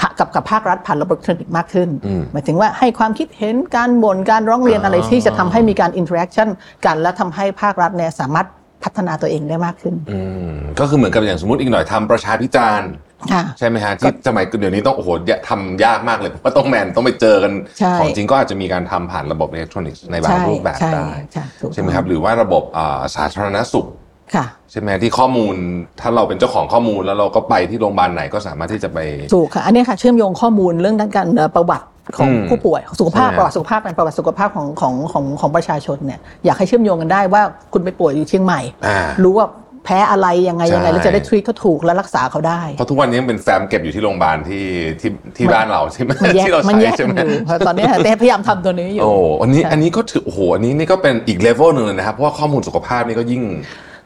[0.00, 1.88] ผ่ากับกับภาครัฐผ่านระบบอินเทอร์เน็ตมากขึ้น
[2.32, 6.48] หมายถึงว่าให้ความคิดเห็นการบ่นการร้องเรียนอะไรที่จะทำให้มีการ interaction
[6.84, 8.46] กัน และทำให้ภาครัฐเนี่ยสามารถ
[8.84, 10.20] พัฒนาตัวเองได้มากขึ้นอื
[10.52, 12.90] มก็คือเหมือนกับอย่างสมมติอีกหน่อยทำประชาพิจารณ์
[13.32, 15.08] ค่ะใช่ไหมฮะที่สมัยเดี๋ยวนี้ต้องโอ้โห
[15.48, 23.86] ทำยากมากเลยเพราะว่าต้องแมนต้องไปเจอกันใช่ของจริงก็อาจจะมีการทำผ่านระบบอิเล็กทรอนิกส์ในบางใช่รูปแบบใช่ได้ใช่ถูกต้องใช่ไหมครับหรือว่าระบบอ่าสาธารณสุข
[24.34, 25.54] ค่ะใช่ไหมที่ข้อมูล
[26.00, 28.98] ถ้าเราเป็นเจ้าของข้อมูลแล้วเราก็ไปที่โรงพยาบาลไหนก็สามารถที่จะไป
[29.34, 39.48] ถูกค่ะอันนี้ค่ะเชื่อมโยงข้อมูลเรื่องด้านการเอ่อประวัติ ของอืมผู้ป่วยสุขภาพใช่ประวัติสุขภาพเป็นประวัติสุขภาพของของของของประชาชนเนี่ยอยากให้เชื่อมโยงกันได้ว่าคุณไปป่วยอยู่เชียงใหม่อ่ารู้ว่า
[39.84, 44.64] แพ้อะไรยังไงยังไงใช่แล้วจะได้ทรีตเขาถูกและรักษาเขาได้ เพราะทุกวันนี้ยังเป็นแฟ้มเก็บอยู่ที่โรงพยาบาลที่
[45.00, 53.42] ที่ที่บ้านเราใช่ไหมมันแยกที่เรามันแยใช้กใช่กันไหมอยู่เพราะตอนนี้แต่พยายามทำตัวนี้อยู่โอ้อันนี้ใช่อันนี้ก็ถือโอ้โหอันนี้นี่ก็เป็นอีกเลเวลหนึ่งเลยนะครับเพราะว่าข้อมูลสุขภาพนี่ก็ยิ่ง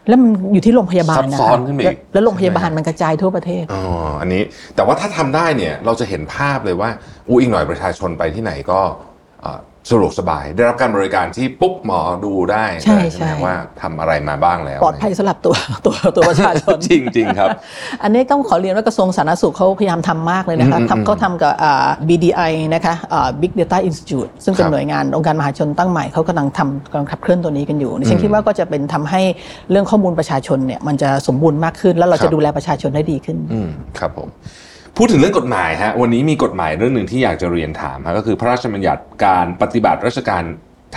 [0.09, 3.83] แล้วมันอยู่ที่โรงพยาบาลนะซับซ้คะอนขึ้นไปอีกแล้วแล้วโรงพยาบาลมันกระจายทั่วประเทศ อ๋อ
[4.21, 4.43] อันนี้
[4.75, 6.91] แต่ว่าถ้าทำได้เนี่ยเราจะเห็นภาพเลยว่า
[7.29, 8.81] อู้อีกหน่อยประชาชนไปที่ไหนก็
[9.43, 9.59] เอ่อ
[9.91, 15.55] สะดวกสบาย ได้รับการบริการที่ปุ๊บหมอดูได้ใช่ไหมใช่ว่าทำอะไรมาบ้างแล้ว ปลอดภัยสำหรับตัว
[15.87, 17.49] ตัวตัวประชาชนจริงจริงๆครับ
[18.03, 29.23] อันนี้ต้องขอเรียนว่ากระทรวงสาธารณสุขเขาพยายามทำมากเลยนะคะอืมอืมทำเขาทำกับอ่า BDI นะคะอ่า Big Data Institute ซึ่งเป็คนรับหน่วยงานองค์การมหาชนตั้งใหม่เขากำลังทำกำลังขับเคลื่อนตัวนี้กันอยู่ดิฉันคิดว่าก็จะเป็นทำให้
[29.71, 33.69] เรื่องข้อมูลประชาชนเนี่ยมันจะสมบูรณ์มากขึ้น แล้วเราครัจะบดูแลประชาชนได้ดีขึ้นอืม
[33.99, 34.29] ครับผม
[34.97, 40.43] พูดถึงเรื่องกฎหมายฮะวันนี้มีกฎหมายเรื่องหนึ่งที่อยากจะเรียนถามฮะก็คือพระราชบัญญัติการปฏิบัติราชการ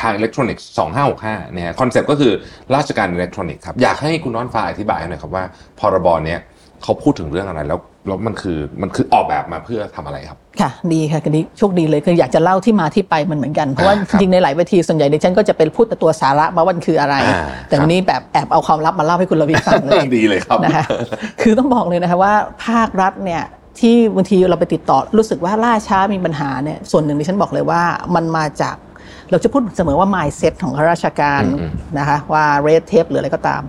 [0.01, 0.67] ทางอิเล็กทรอนิกส์
[1.11, 2.33] 2565เนี่ย concept ก็คือ
[2.75, 5.43] ราชการอิเล็กทรอนิกส์ครับอยากให้คุณอ้อนฟ้าอธิบายหน่อยครับว่า
[5.79, 6.39] พรบเนี้ย
[6.83, 20.85] เขาพูดถึงเรื่องอะไรแล้วแล้วมันคือมันคือออกแบบมาเพื่อทำอะไรครับ ค่ะ ดีค่ะกันนี้โชคดีเลยคืออยากจะเล่าที่มาที่ไปมันเหมือนกัน เพราะว่าอ่าครับจริงๆในหลายเวทีส่วนใหญ่ดิฉันก็จะเป็นพูดแต่ตัวสาระมาว่ามันคืออะไรอ่าแต่วันนี้แบบแอบเอาความลับมาเล่าให้คุณรวิทย์ฟังเลยดีเลยครับนะคะ
[21.41, 22.33] คือต้องบอกเลยนะคะว่า
[22.65, 23.43] ภาครัฐเนี่ย
[23.79, 27.81] ที่บางทีเราไปติดต่อรู้สึกว่าล่าช้ามีปัญหาเนี่ยส่วนหนึ่งที่ฉันบอกเลยว่า
[28.15, 28.75] มันมาจาก
[29.31, 31.43] เราจะพูดเสมอว่า mindset ของข้าราชการ
[31.97, 33.61] นะคะว่า red tape หรืออะไรก็ตาม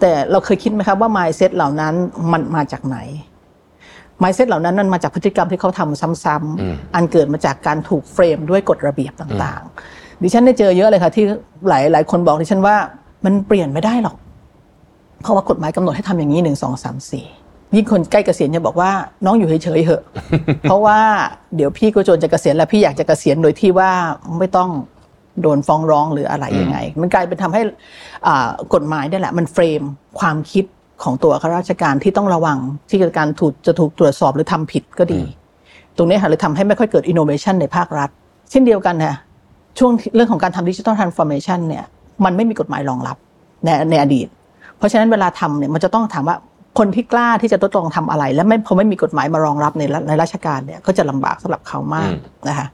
[0.00, 1.94] แต่เราเคยคิดไหมครับว่า mindset เหล่านั้น
[2.32, 2.98] มันมาจากไหน
[4.22, 11.24] mindset เหล่านั้นมันมาจากพฤติกรรมที่เขาทำซ้ำๆอันเกิดมาจากการถูกเฟรมด้วยกฎระเบียบต่างๆ ดิฉันได้เจอเยอะเลยค่ะที่
[11.68, 12.76] หลายหลายคนบอกดิฉันว่า
[13.24, 14.16] มันเปลี่ยนไม่ได้หรอก
[15.22, 17.26] เพราะว่ากฎหมายกำหนดให้ทำอย่างนี้หนึ่งสองสามสี่
[17.76, 18.90] ยิ่งคนใกล้เกษียณจะบอกว่า
[19.24, 20.02] น้องอยู่เฉยๆเหอะ
[20.62, 20.98] เพราะว่า
[21.56, 23.90] เดี๋ยวพี่ก็จนจะเกษียณแล้วพี่อยากจะเกษียณโดยที่ว่า
[24.38, 24.70] ไม่ต้อง
[25.42, 27.62] โดนฟ้องร้องหรืออะไรยังไง มันกลายเป็นทำให้
[28.26, 29.82] อ่ากฎหมายนี่แหละ มันเฟรม
[30.20, 30.64] ความคิด
[31.02, 32.58] ของตัวข้าราชการที่ต้องระวัง
[32.90, 35.20] ที่การถูกจะถูกตรวจสอบหรือทำผิดก็ดี
[35.96, 38.10] ตรงนี้ค่ะเลยทำให้ไม่ค่อยเกิดอินโนเวชันในภาครัฐ
[38.50, 39.14] เช่นเดียวกันนะ
[39.78, 41.84] ช่วงเรื่องของการทำ digital transformation เนี่ย
[42.24, 43.16] มันไม่มีกฎหมายรองรับ
[43.64, 44.26] ในในอดีต
[44.78, 46.36] เพราะฉะนั้นเวลาทำเนี่ยมันจะต้องถามว่า
[46.78, 52.12] คนที่กล้าที่จะทดลองทำอะไร และไม่พอไม่มีกฎหมายมารองรับในรัฐในราชการเนี่ยก็จะลำบากสำหรับเขามาก
[52.48, 52.66] นะคะ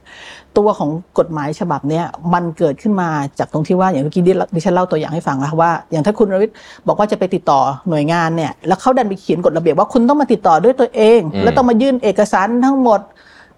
[0.57, 6.55] ตัวของกฎหมายฉบับเนี้ยมันเกิดขึ้นมาจากตรงที่ว่าอย่างเมื่อกี้ดิดิฉันเล่าตัวอย่างให้ฟังแล้วว่า อย่างถ้าคุณรวิทย์
[6.87, 12.99] บอกว่าจะไปติดต่อหน่วยงานเนี่ยแล้วเขาดันไปเขียนกฎระเบียบว่าคุณต้องมาติดต่อด้วยตัวเอง แล้วต้องมายื่นเอกสารทั้งหมด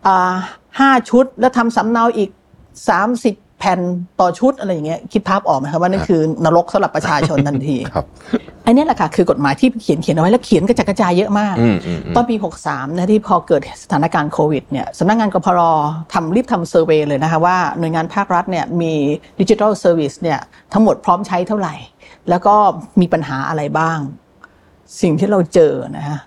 [0.08, 0.34] อ่า
[0.80, 2.30] ห้าชุด แล้วทำสำเนาอีก
[2.90, 3.80] สามสิบ แผ่น
[4.20, 8.06] ต่อชุดอะไรอย่างเงี้ยคิดภาพออกไหมครับว่านั่นคือนรกสำหรับประชาชนทันทีครับ
[8.66, 15.62] อันนี้แหละค่ะคือกฎหมายที่เขียนเขียนเอาไว้แล้วเขียนกระจัดกระจายเยอะมากอืมอืมอืมตอนปี 63นะที่พอเกิดสถานการณ์โควิดเนี่ยสำนักงานกพร
[16.14, 18.94] ทำรีบทำ survey เลยนะคะว่าหน่วยงานภาครัฐเนี่ยมี
[19.40, 20.40] digital service เนี่ย
[20.74, 21.76] ทั้งหมดพร้อมใช้เท่าไหร่
[22.30, 22.56] แล้วก็
[23.02, 24.00] มีปัญหาอะไรบ้าง
[25.02, 26.20] สิ่งที่เราเจอนะฮะ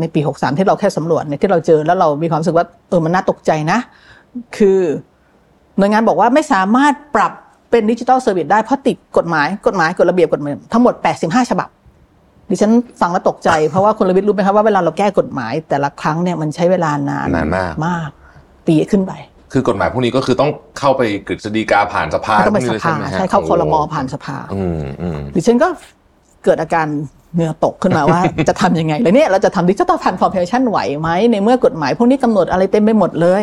[0.00, 3.78] ในปี 63 ที่เราแค่สำรวจเนี่ยที่เราเจอแล้วเรามีความรู้สึกว่าเออมันน่าตกใจนะ
[4.56, 4.80] คือ
[5.78, 7.32] หน่วยงานบอกว่าไม่สามารถปรับ
[7.70, 11.68] เป็นดิจิทัลเซอร์วิสได้เพราะติดกฎหมายกฎหมายกฎระเบียบกฎหมายทั้งหมด 85 ฉบับ
[12.50, 18.08] ดิฉันฟังแล้วตกใจ เพราะว่าคุณรวิทย์รู้ไหมครับว่าเวลาเราแก้กฎหมาย แต่ละครั้งเนี่ยมันใช้เวลานานนานมากมาก
[18.66, 19.12] ปีขึ้นไป
[19.52, 25.68] คือกฎหมายพวกนี้ก็คือต้องเข้าไปกฤษฎีกาผ่านสภาต้องไปพวกสนี้ลยภาไหมฮะใช่เข้าคอรมอโโหผ่านสภาอืมอืมดิฉันก็
[26.44, 26.86] เกิดอาการ
[27.34, 33.42] เหงื่อตกขึ้นมาว่าจะทำยังไงแล้วเนี่ยเราจะทำ digital transformation ไหวไหมในเมื่อกฎหมายพวกนี้กำหนดอะไรเต็มไปหมดเลย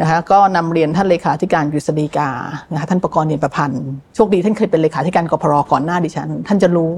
[0.00, 2.30] นะคะก็นำเรียนท่านเลขาธิการกฤษฎีกา
[2.72, 3.84] นะคะท่านประกรณ์เนียนประพันธ์
[4.14, 6.90] โชคดีท่านเคยเป็นเลขาธิการกพรก่อนหน้าดิฉัน ท่านจะรู้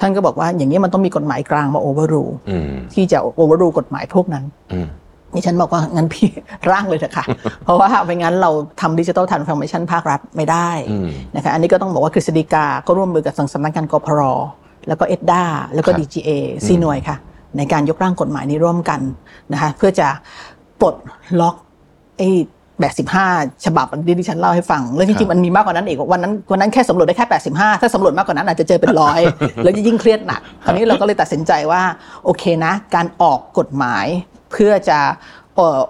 [0.00, 4.88] ท่านก็บอกว่าอย่างนี้มันต้องมีกฎหมายกลางมา overrule อืมที่จะ overrule กฎหมายพวกนั้นอืม
[5.34, 6.28] ดิฉันบอกว่างั้นพี่
[6.70, 7.24] ร่างเลยเถอะค่ะ
[7.64, 14.20] เพราะว่าไม่งั้นเราทำ digital transformation ภาครัฐไม่ได้อืมนะคะอันนี้ก็ต้องบอกว่ากฤษฎีกาก็ร่วมมือกับสำนักงานกพร
[14.88, 15.42] แล้วก็ ETDA
[15.74, 16.30] แล้วก็ครับ DGA
[16.66, 17.16] สี่หน่วยค่ะ
[17.56, 19.00] ในการยกร่างกฎหมายนี้ร่วมกัน
[19.52, 20.08] นะคะเพื่อจะ
[20.80, 20.94] ปลด
[21.40, 21.56] ล็อก
[22.18, 22.28] ไอ้
[22.80, 29.20] แบบ15ฉบับที่ดิฉันเล่าให้ฟัง แล้วจริงๆมันมีมากกว่านั้นอีกวันนั้นวันนั้นแค่สำรวจได้แค่85ถ้าสำรวจมากกว่านั้นอาจจะเจอเป็นร้อย
[29.62, 31.82] แล้วจะยิ่งเครียดหนักคราวนี้เราก็เลยตัดสินใจว่า
[32.24, 34.06] โอเคนะ การออกกฎหมาย
[34.52, 34.98] เพื่อจะ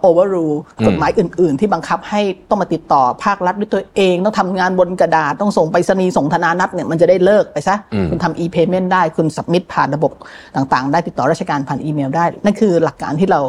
[0.00, 0.46] โอเวอร์รู
[0.87, 10.12] กฎหมายอื่น ๆ ที่บังคับให้ต้องมาติดต่อภาครัฐด้วยตัวเอง ต้องทำงานบนกระดาษ ต้องส่งไปรษณีย์ส่งธนานัตเนี่ยมันจะได้เลิกไปซะอืมคุณทำ e-payment ได้ คุณสับมิดผ่านระบบ
[10.56, 13.40] ต่าง ๆ ได้ติดต่อราชการผ่านอีเมลได้ นั่นคือหลักการที่เรา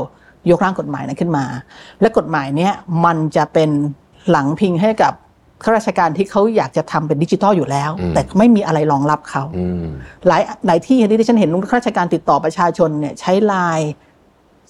[0.51, 1.45] ยกร่างกฎหมายนั้นขึ้นมา
[2.01, 2.73] และกฎหมายเนี้ย
[3.05, 3.69] มันจะเป็น
[4.29, 5.13] หลังพิงให้กับ
[5.63, 9.85] ข้าราชการที่เขาอยากจะทำเป็นดิจิทัลอยู่แล้ว แต่ไม่มีอะไรรองรับเขาอืม
[10.27, 13.91] หลายหลายที่ที่ดิฉันเห็นข้าราชการติดต่อประชาชนเนี่ยใช้ไลน์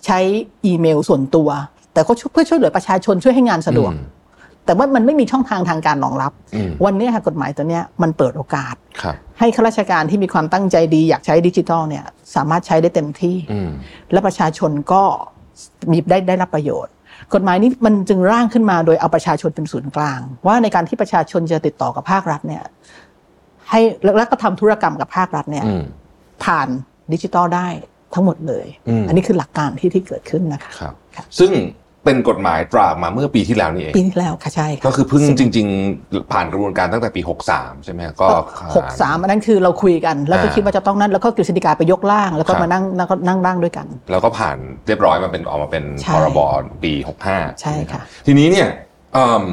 [0.06, 0.20] ใช้
[0.66, 1.50] อีเมลส่วนตัว
[1.94, 4.06] แต่ก็ช่วยเพื่อช่วยเหลือประชาชนช่วยให้งานสะดวกอืม
[4.66, 13.70] แต่ว่ามันไม่มีช่องทางทางการรองรับอืมวันนี้ค่ะกฎหมายตัวเนี้ยมันเปิดโอกาสครับให้ข้าราชการที่มีความตั้งใจดีอยากใช้ดิจิทัลเนี่ยสามารถใช้ได้เต็มที่อืม
[14.12, 15.04] และประชาชนก็
[15.92, 16.94] มีได้ได้รับประโยชน์
[17.34, 22.64] กฎหมายนี้มันจึงร่างขึ้นมาโดยเอาประชาชนเป็นศูนย์กลาง ว่าในการที่ประชาชนจะติดต่อกับภาครัฐเนี่ย
[23.70, 25.84] ให้แล้วแล้วก็ทำธุรกรรมกับภาครัฐเนี่ยอืม
[26.44, 26.68] ผ่าน
[27.14, 27.68] ดิจิทัลได้
[28.14, 31.52] ทั้งหมดเลยอืมอันนี้คือหลักการที่ที่เกิดขึ้นนะคะครับครับซึ่ง
[32.06, 35.68] เป็นกฎหมายตรามาเมื่อปีที่แล้วนี่เองปีที่แล้วค่ะใช่ะก็คือเพิ่งจริง
[36.00, 38.28] ๆ ผ่านกระบวนการตั้งแต่ปี 63 ใช่ไหมก็
[38.76, 46.40] หกสามอันนั้นคือเราคุยกัน แล้วก็อ่าคิดว่าจะต้องนั้นแล้วก็กฤษฎีกาไปยกร่าง แล้วก็ครับมานั่งแล้วก็นั่งร่างด้วยกัน แล้วก็ผ่านเรียบร้อยมาเป็นออกมาเป็นใช่พรบ
[46.84, 46.94] ปี
[47.28, 48.68] 65 ใช่ค่ะ ทีนี้เนี่ย
[49.14, 49.44] เอิ่ม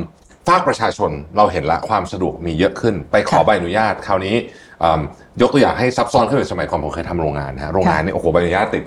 [0.48, 4.34] ภาคประชาชนเราเห็นละความสะดวกมีเยอะขึ้น ไปขอค่ะใบอนุญาตคราวนี้
[4.80, 5.00] เอิ่ม
[5.40, 8.82] ยกตัวอย่างให้ซับซ้อนขึ้นไปสมัยก่อนผมเคยทำโรงงานนะฮะโรงงานนี่โอ้โหใบอนุญาตติด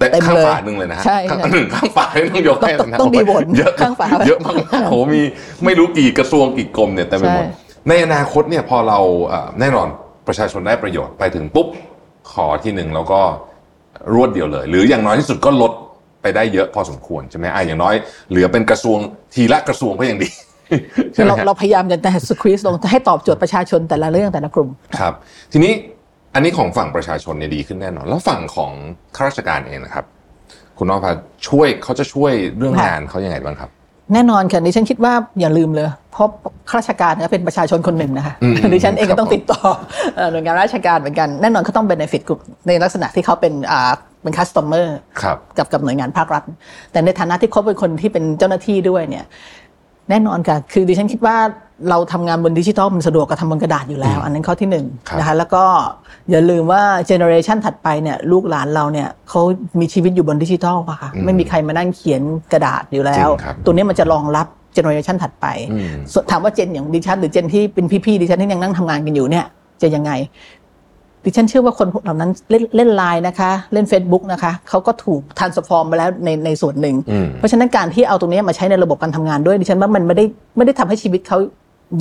[0.00, 5.20] แต่เต็มข้างเลยฝาหนึ่งเลยนะฮะใช่ข้างใช่ข้างฝานี่ต้องยกให้ต้องนะต้องมีบทเยอะข้างฝาเยอะมากๆโอ้โหมี
[5.64, 7.46] ไม่รู้กี่กระทรวงกี่กรมเนี่ยเต็มไปหมดใช่
[7.88, 9.86] ในอนาคตเนี่ยพอเราเอ่อแน่นอน
[10.28, 11.66] ประชาชนได้ประโยชน์ไปถึงปุ๊บ
[12.32, 13.20] ขอทีหนึ่งแล้วก็
[14.14, 15.72] รวดเดียวเลย หรืออย่างน้อยที่สุดก็ลด
[16.22, 17.94] ไปได้เยอะพอสมควรใช่ไหมอะอย่างน้อย
[18.30, 18.98] เหลือเป็นกระทรวง
[19.34, 20.28] ทีละกระทรวงก็ยังดี
[21.12, 25.12] ใช่คือไหมเราฮะเราพยายามจะแต่สควีสลงให้ตอบโจทย์ประชาชนแต่ละเรื่องแต่ละกลุ่มครับ
[25.52, 25.72] ทีนี้
[26.34, 28.72] อันนี้ของฝั่งประชาชนเนี่ยดีขึ้นแน่นอน แล้วฝั่งของ
[29.16, 30.04] ข้าราชการเองนะครับ
[30.78, 31.12] คุณน้องพา
[31.48, 33.70] ช่วยเขาจะช่วยเรื่องค่ะงานเขายังไงบ้างครับ
[34.14, 36.28] แน่นอนค่ะดิฉันคิดว่าอย่าลืมเลย เพราะ
[36.68, 39.60] ข้าราชการเนี่ยเป็นประชาชนคนหนึ่งนะคะอืมดิฉันเองครัก็บต้องติดต่อ
[40.16, 46.42] เอ่อหน่วยงานราชการเหมือนกันแน่นอนเขาต้องเบนฟิตกลุ่มในลักษณะที่เขาเป็นอ่าเป็น customer ครับกับกับหน่วยงานภาครัฐ
[46.92, 49.24] แต่ในฐานะที่เขาเป็นคนที่เป็นเจ้าหน้าที่ด้วยเนี่ย
[50.10, 51.36] แน่นอนค่ะ คือดิฉันคิดว่า
[51.90, 55.62] เราทำงานบนดิจิทัลมันสะดวกกว่าทำบนกระดาษอยู่แล้ว อันนั้นข้อที่หนึ่งครับนะคะแล้วก็
[56.30, 59.40] อย่าลืมว่า generation ถัดไปเนี่ยลูกหลานเราเนี่ยเขา
[59.80, 69.46] มีชีวิตอยู่บนดิจิทัลป่ะคะไม่มีใครมานั่งเขียนกระดาษอยู่แล้วจริงครับตัวนี้มันจะรองรับ generation ถัดไปอืมส่วนถามว่า gen อย่างดิฉันหรือ gen ที่เป็นพี่ๆดิฉันที่ยังนั่งทำงานกันอยู่เนี่ย
[69.82, 70.12] จะยังไง
[71.24, 80.24] ดิฉันเชื่อว่าคนพวกเหล่านั้นเล่นเล่นไลน์นะคะ เล่น Facebook นะคะเขาก็ถูกทันสฟอร์มไปแล้วในในส่วนหนึ่งอืมเพราะฉะนั้นการที่เอาตรงนี้มาใช้ในระบบการทำงานด้วย ดิฉันว่ามันไม่ได้
[80.56, 81.38] ไม่ได้ทำให้ชีวิตเขา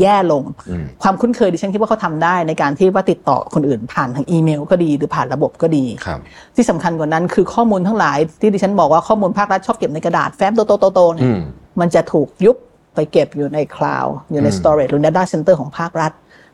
[0.02, 6.20] แย่ลงอืมความคุ้นเคยดิฉันคิดว่าเขาทำได้ในการที่ว่าติดต่อคนอื่นผ่านทางอีเมล ก็ดีหรือผ่านระบบก็ดีครับ
[6.56, 11.42] ที่สำคัญกว่านั้นคือข้อมูลทั้งหลาย ที่ดิฉันบอกว่าข้อมูลภาครัฐชอบเก็บในกระดาษแฟ้มโตๆๆๆเนี่อืยม
[11.80, 12.58] มันจะถูกยุบ
[12.96, 16.12] ไปเก็บอยู่ใน cloud อยู่ในอืม storage หรือ data center ของภาครัฐ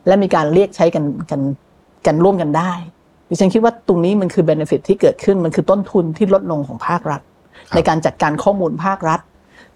[0.07, 1.41] และมีการเรียกใช้กันกัน
[2.07, 2.71] กันร่วมกันได้
[3.29, 7.21] ดิฉันคิดว่าตรงนี้มันคือ benefit ที่เกิดขึ้นมันคือต้นทุนที่ลดลงของภาครัฐ
[7.75, 9.19] ในการจัดการข้อมูลภาครัฐ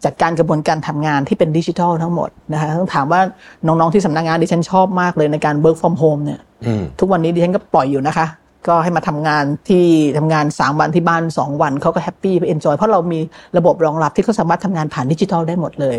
[0.06, 3.22] จัดการกระบวนการทำงานที่เป็นดิจิทัลทั้งหมดนะคะต้องถามว่า
[3.66, 8.28] น้องๆที่สำนักงานดิฉันชอบมากเลยในการ work from home เนี่ยอืมทุกวันนี้ดิฉันก็ปล่อยอยู่นะคะ
[8.68, 9.86] ก็ให้มาทำงานที่
[10.18, 13.20] ทำงาน3วันที่บ้าน2วันเขาก็ happy enjoy เพราะเรามี
[13.58, 15.98] ระบบรองรับที่เขาสามารถทำงานผ่านดิจิทัลได้หมดเลย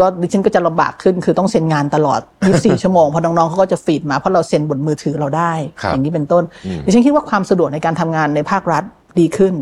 [0.00, 2.20] ก็ดิฉันก็จะลำบากขึ้นคือต้องเซ็นงานตลอด
[2.52, 6.44] 24 ชั่วโมงเพราะน้องๆเขาก็จะฟีดมาเพราะเราเซ็นบนมือถือเราได้ ครับอย่างนี้เป็นต้น
[6.84, 8.82] ดิฉันคิดว่าความสะดวกในการทำงานในภาครัฐ
[9.18, 9.54] ดีขึ้น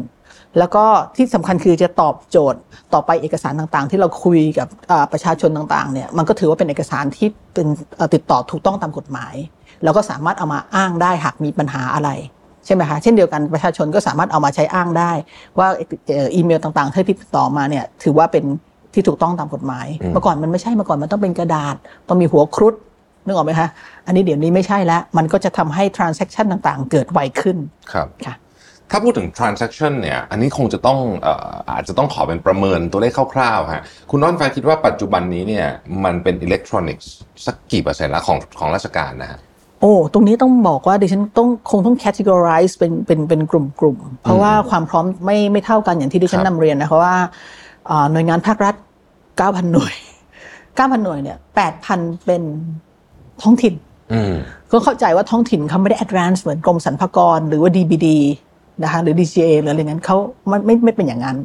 [0.58, 0.84] แล้วก็
[1.16, 2.60] ที่สำคัญคือจะตอบโจทย์
[2.94, 7.66] ต่อไปเอกสารต่างๆ ที่เราคุยกับอ่าประชาชนต่างๆเนี่ยมันก็ถือว่าเป็นเอกสารที่เป็น
[7.96, 9.34] เอ่อติดต่อถูกต้องตามกฎหมาย
[9.84, 12.10] แล้วก็สามารถเอามาอ้างได้หากมีปัญหาอะไร
[12.66, 15.12] ใช่ไหมคะเช่นเดียวกันประชาชนก็สามารถเอามาใช้อ้างได้
[15.58, 15.68] ว่า
[16.14, 18.44] เอ่ออีเมลต่างๆที่ติดต่อมาเนี่ยถือว่าเป็น
[18.94, 21.76] ที่ถูกต้องตามกฎหมาย เมื่อก่อนมันไม่ใช่เมื่อก่อนมันต้องเป็นกระดาษ
[22.08, 22.74] ต้องมีหัวครุฑ
[23.26, 23.68] นึกออกไหมคะ
[24.06, 27.56] อันนี้เดี๋ยวนี้ไม่ใช่แล้ว มันก็จะทำให้ transaction ต่างๆ เกิดไวขึ้น
[27.92, 28.34] ครับ ค่ะ
[28.90, 35.66] ถ้าพูดถึง transaction เนี่ย อันนี้คงจะต้องเอ่ออาจจะต้องขอเป็นประเมินตัวเลขคร่าวๆฮะ คุณน้อนฟ้าคิดว่าปัจจุบันนี้เนี่ย
[36.04, 37.10] มันเป็นอิเล็กทรอนิกส์
[37.46, 39.38] สักกี่เปอร์เซ็นต์ละของของราชการนะฮะ
[39.80, 47.26] โอ้ ตรงนี้ต้องบอกว่าดิฉันต้องคงต้อง categorize เป็นเป็นเป็นกลุ่มกลุ่มๆเพราะว่าความพร้อมไม่ไม่เท่ากันอย่างที่ดิฉันครับนำเรียนนะคะว่าอ่า
[48.12, 48.74] หน่วยงานภาครัฐ
[49.38, 49.94] 9,000 หน่วย
[50.76, 51.38] 9,000 หน่วยเนี่ย
[51.80, 52.42] 8,000 เป็น
[53.42, 53.74] ท้องถิ่น
[54.12, 54.34] อืม
[54.72, 58.08] ก็เข้าใจว่าท้องถิ่นเขาไม่ได้ advance เหมือนกรมสรรพากร หรือว่า DBD
[58.82, 60.16] นะคะหรือ DGA หรืออะไรงั้นเขา
[60.50, 61.36] มันไม่ไม่เป็นอย่างนั้น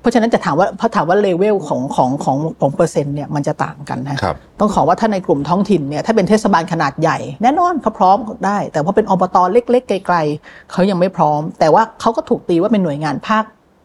[0.00, 13.44] เพราะฉะนั้นจะถามว่าพอถามว่าเลเวลของของของของเปอร์เซ็นต์เนี่ยมันจะต่างกันนะครับต้องขอว่าถ้าในกลุ่มท้องถิ่นเนี่ยถ้าเป็นเทศบาลขนาดใหญ่ แน่นอนเขาพร้อมได้ แต่พอเป็นอบตเล็ก ๆ ไกล ๆเขายังไม่พร้อม แต่ว่าเขาก็ถูกตีว่าเป็นหน่วยงานภาค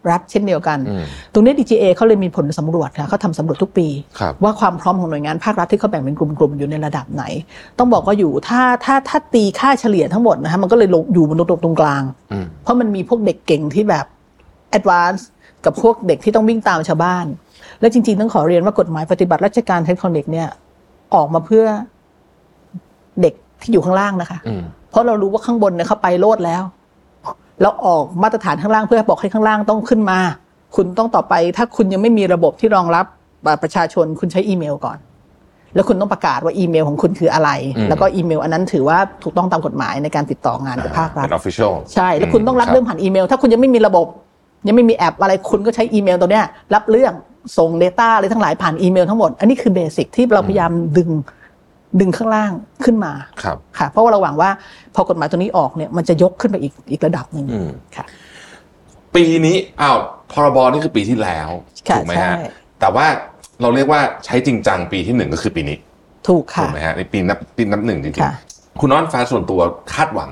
[0.09, 0.77] รัฐเช่นเดียวกัน
[1.33, 3.87] ตรงนี้ DGA เขาเลยมีผลสำรวจค่ะเขาทำสำรวจทุกปี
[4.19, 7.23] ครับว่าความพร้อมของหน่วยงานภาครัฐที่เขาแบ่งเป็นกลุ่มๆอยู่ในระดับไหน
[7.79, 14.05] ต้องบอกว่าอยู่ถ้าถ้าถ้าตีค่าเฉลี่ยทั้งหมดนะฮะมันก็เลยลงอยู่บนตรงกลางอืมเพราะมันมีพวกเด็กเก่งที่แบบ
[14.71, 15.27] แอดวานซ์
[15.65, 17.25] กับพวกเด็กที่ต้องวิ่งตามชาวบ้าน
[17.79, 20.49] และจริง ๆ ต้องขอเรียนว่ากฎหมายปฏิบัติราชการเทคโนโลยีเนี่ย
[21.15, 21.65] ออกมาเพื่อ
[23.21, 26.63] เด็กที่อยู่ข้างล่างนะคะอืมเพราะเรารู้ว่าข้างบนเนี่ยเขาไปโลดแล้ว
[27.61, 30.19] แล้วออกมาตรฐานข้างล่างเพื่อบอกให้ข้างล่างต้องขึ้นมา
[30.75, 33.05] คุณต้องต่อไป ถ้าคุณยังไม่มีระบบที่รองรับ
[33.45, 34.97] บัตรประชาชนคุณใช้อีเมลก่อน
[35.75, 44.05] แล้วคุณต้องประกาศว่าอีเมลของคุณคืออะไรอืมแล้วก็อีเมล อันนั้นถือว่าถูกต้องตามกฎหมายในการติดต่องานกับภาครัฐเป็น official ใช่แล้วคุณต้องรับเรื่องผ่านอีเมล ถ้าคุณยังไม่มีระบบ
[44.67, 47.13] ยังไม่มีแอปอะไรคุณก็ใช้อีเมลตัวเนี้ยรับเรื่อง
[47.57, 51.09] ส่ง Data อะไรทั้งหลายผ่านอีเมลทั้งหมด อันนี้คือเบสิกที่เราพยายามดึง
[51.99, 52.51] ดึงข้างล่าง
[52.85, 54.49] ขึ้นมาครับค่ะ เพราะว่าเราหวังว่า
[54.95, 58.05] พอกฎหมายตัวนี้ออกเนี่ยมันจะยกขึ้นไปอีกอีกระดับหนึ่งอืมค่ะ
[59.15, 59.97] ปีนี้อ้าว
[60.31, 61.49] พรบนี่คือปีที่แล้ว
[61.89, 62.37] ค่ะถูกไหมใช่ฮะ
[62.79, 63.05] แต่ว่า
[63.61, 65.77] เราเรียกว่าใช้จริงจังปีที่หนึ่งก็คือปีนี้
[66.27, 69.61] ถูกถูค่ะกไหมฮะในปีนับปีนับหนึ่งจริงค่ะๆคุณน้อนฟ้าส่วนตัว
[69.93, 70.31] คาดหวัง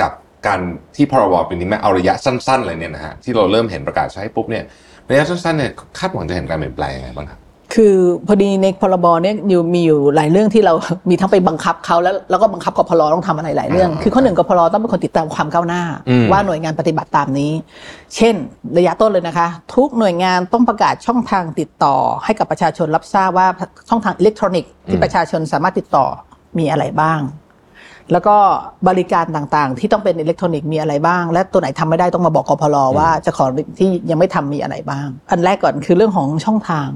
[0.00, 0.12] กับ
[0.46, 0.60] การ
[0.96, 4.64] ที่พรบปีนี้แม้เอาระยะสั้นๆเลยเนี่ยนะฮะที่เราเริ่มเห็นประกาศใช้ปุ๊บเนี่ย
[5.10, 7.40] ระยะสั้นๆเนี่ยคาดหวังจะเห็นการเปลี่ยนแปลงยังไงบ้างครับ
[7.74, 10.74] คือพอดีในพรบเนี่ยอยู่มีอยู่หลายเรื่องที่เรา
[11.10, 17.52] มีทั้งไปบังคับเขาแล้วแล้วก็บังคับกพลต้องทำอะไรหลายเรื่องอ่าคือข้อหนึ่งกพลต้องเป็นคนติดตามความก้าวหน้าอืมว่าหน่วยงานปฏิบัติตามนี้
[18.16, 18.34] เช่น
[18.76, 23.46] ระยะต้นเลยนะคะ ทุกหน่วยงานต้องประกาศช่องทางติดต่อ ให้กับประชาชนรับทราบว่า
[23.88, 26.06] ช่องทางอิเล็กทรอนิกส์ที่ประชาชนสามารถติดต่อ
[26.58, 27.20] มีอะไรบ้าง
[28.12, 28.36] แล้วก็
[28.88, 33.46] บริการต่างๆ ที่ต้องเป็นอิเล็กทรอนิกส์มีอะไรบ้าง และตัวไหนทำไม่ได้ต้องมาบอกกพลว่าจะขอ
[33.78, 36.88] ที่ยังไม่ทำมีอะไรบ้าง อันแรกก่อนคือเรื่องของช่องทาง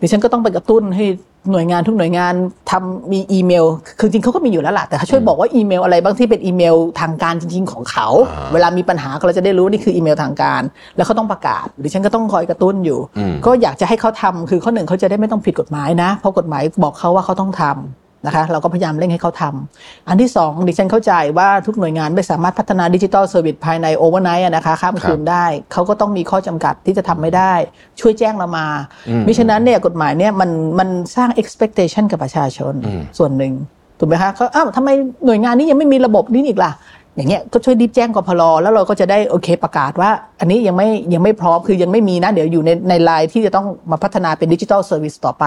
[0.00, 1.04] ดิฉันก็ต้องไปกระตุ้นให้
[1.50, 2.34] หน่วยงานทุกหน่วยงาน
[2.70, 3.64] ทำมีอีเมล
[4.00, 10.62] คือจริงเขาก็มีอยู่แล้วล่ะแต่เขาช่วยบอกว่าอีเมลอะไรบ้างที่เป็นอีเมลทางการจริง ๆ ของเขาอ่าเวลามีปัญหาเราจะได้รู้นี่คืออีเมลทางการ
[10.96, 27.52] แล้วเขาต้องประกาศดิฉันก็ต้องคอยกระตุ้นอยู่อืมก็อยากจะให้เขาทำคือข้อหนึ่งเขาจะได้ไม่ต้องผิดกฎหมายนะ เพราะกฎหมายบอกเขาว่าเขาต้องทำ นะคะเราก็พยายามเร่งให้เขาทำอันที่สองดิฉันเข้าใจว่าทุกหน่วยงานไม่สามารถพัฒนา digital service ภายใน overnight นะคะข้ามคืนได้ เขาก็ต้องมีข้อจำกัดที่จะทำไม่ได้
[28.00, 28.66] ช่วยแจ้งเรามา
[29.08, 33.54] อืมมิฉะนั้นเนี่ยกฎหมายเนี่ยมันมันสร้าง expectation กับประชาชนอืมส่วนหนึ่ง
[33.98, 34.88] ถูกไหมคะเขาอ้าวทำไม
[35.26, 36.72] หน่วยงานนี้ยังไม่มีระบบนี้อีกล่ะ
[37.16, 45.44] อย่างเงี้ยก็ช่วยรีบแจ้งกพรแล้วเราก็จะได้โอเคประกาศว่า อันนี้ยังไม่ยังไม่พร้อมคือยังไม่มีนะเดี๋ยวอยู่ในในไลน์ที่จะต้องมาพัฒนาเป็น digital service ต่อไป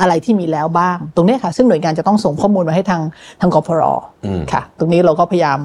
[0.00, 3.02] อะไรที่มีแล้วบ้าง ตรงเนี้ยค่ะ ซึ่งหน่วยงานจะต้องส่งข้อมูลมาให้ทาง
[3.40, 3.82] ทางกพล
[4.24, 5.58] อืมค่ะ ตรงนี้เราก็พยายาม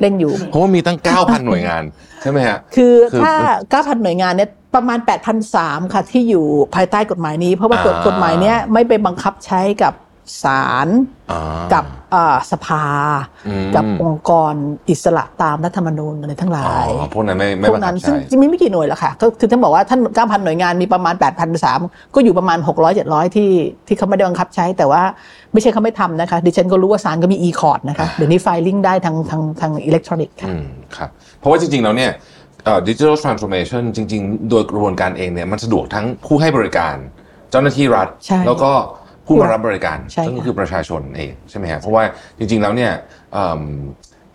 [0.00, 1.82] เร่งอยู่เพราะว่ามีตั้ง 9,000 หน่วยงาน
[2.22, 4.98] ใช่ไหมฮะคือคือถ้า 9,000 หน่วยงานเนี่ยประมาณ
[5.46, 9.92] 8,003ค่ะที่อยู่ภายใต้กฎหมายนี้ เพราะว่ากฎอ่ากฎหมายเนี้ยไม่ไปบังคับใช้กับ
[10.42, 10.88] ศาล
[11.30, 12.84] อ่ากับเอ่อสภา
[13.48, 14.54] อืมกับองค์กร
[14.90, 21.14] อิสระตามรัฐธรรมนูญอะไรทั้งหลาอ๋อยพวกนั้นไม่ไม่พวบักงคันั้บนซึ่งใช้จะมีไม่กี่หน่วยหรอกค่ะก็คือท่านบอกว่าท่าน9,000หน่วยงานมีประมาณ
[21.64, 23.50] 8,003ก็อยู่ประมาณ600 700ที่
[23.86, 25.02] ที่เขาไม่ได้บังคับใช้ แต่ว่า
[25.52, 30.64] ไม่ใช่เขาไม่ทำนะคะ ดิฉันก็รู้ว่าศาลก็มี e-court นะคะเดี๋ยวนี้ไฟลิ่งได้ทางทางทางอิเล็กทรอนิกส์ค่ะอืม
[30.96, 32.12] ครับเพราะว่าจริงๆแล้วเนี่ย
[32.88, 36.96] ดิจิทัลทรานส์โอมชันจริง ๆ โดยกระบวนการเองเนี่ยมันสะดวกทั้งผู้ให้บริการ
[37.50, 38.72] เจ้าหน้าที่รัฐใช่แล้วก็
[39.32, 42.02] ผู้มารับบริการใช่ซึ่งค่ะคือประชาชนเองใช่ไหมฮะเพราะว่า
[42.38, 42.92] จริง ๆแล้วเนี่ย
[43.32, 43.62] เอิ่ม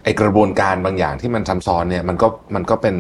[0.03, 2.97] ไอกระบวนการบางอย่างที่มันซับซ้อนเนี่ยมันก็มันก็เป็น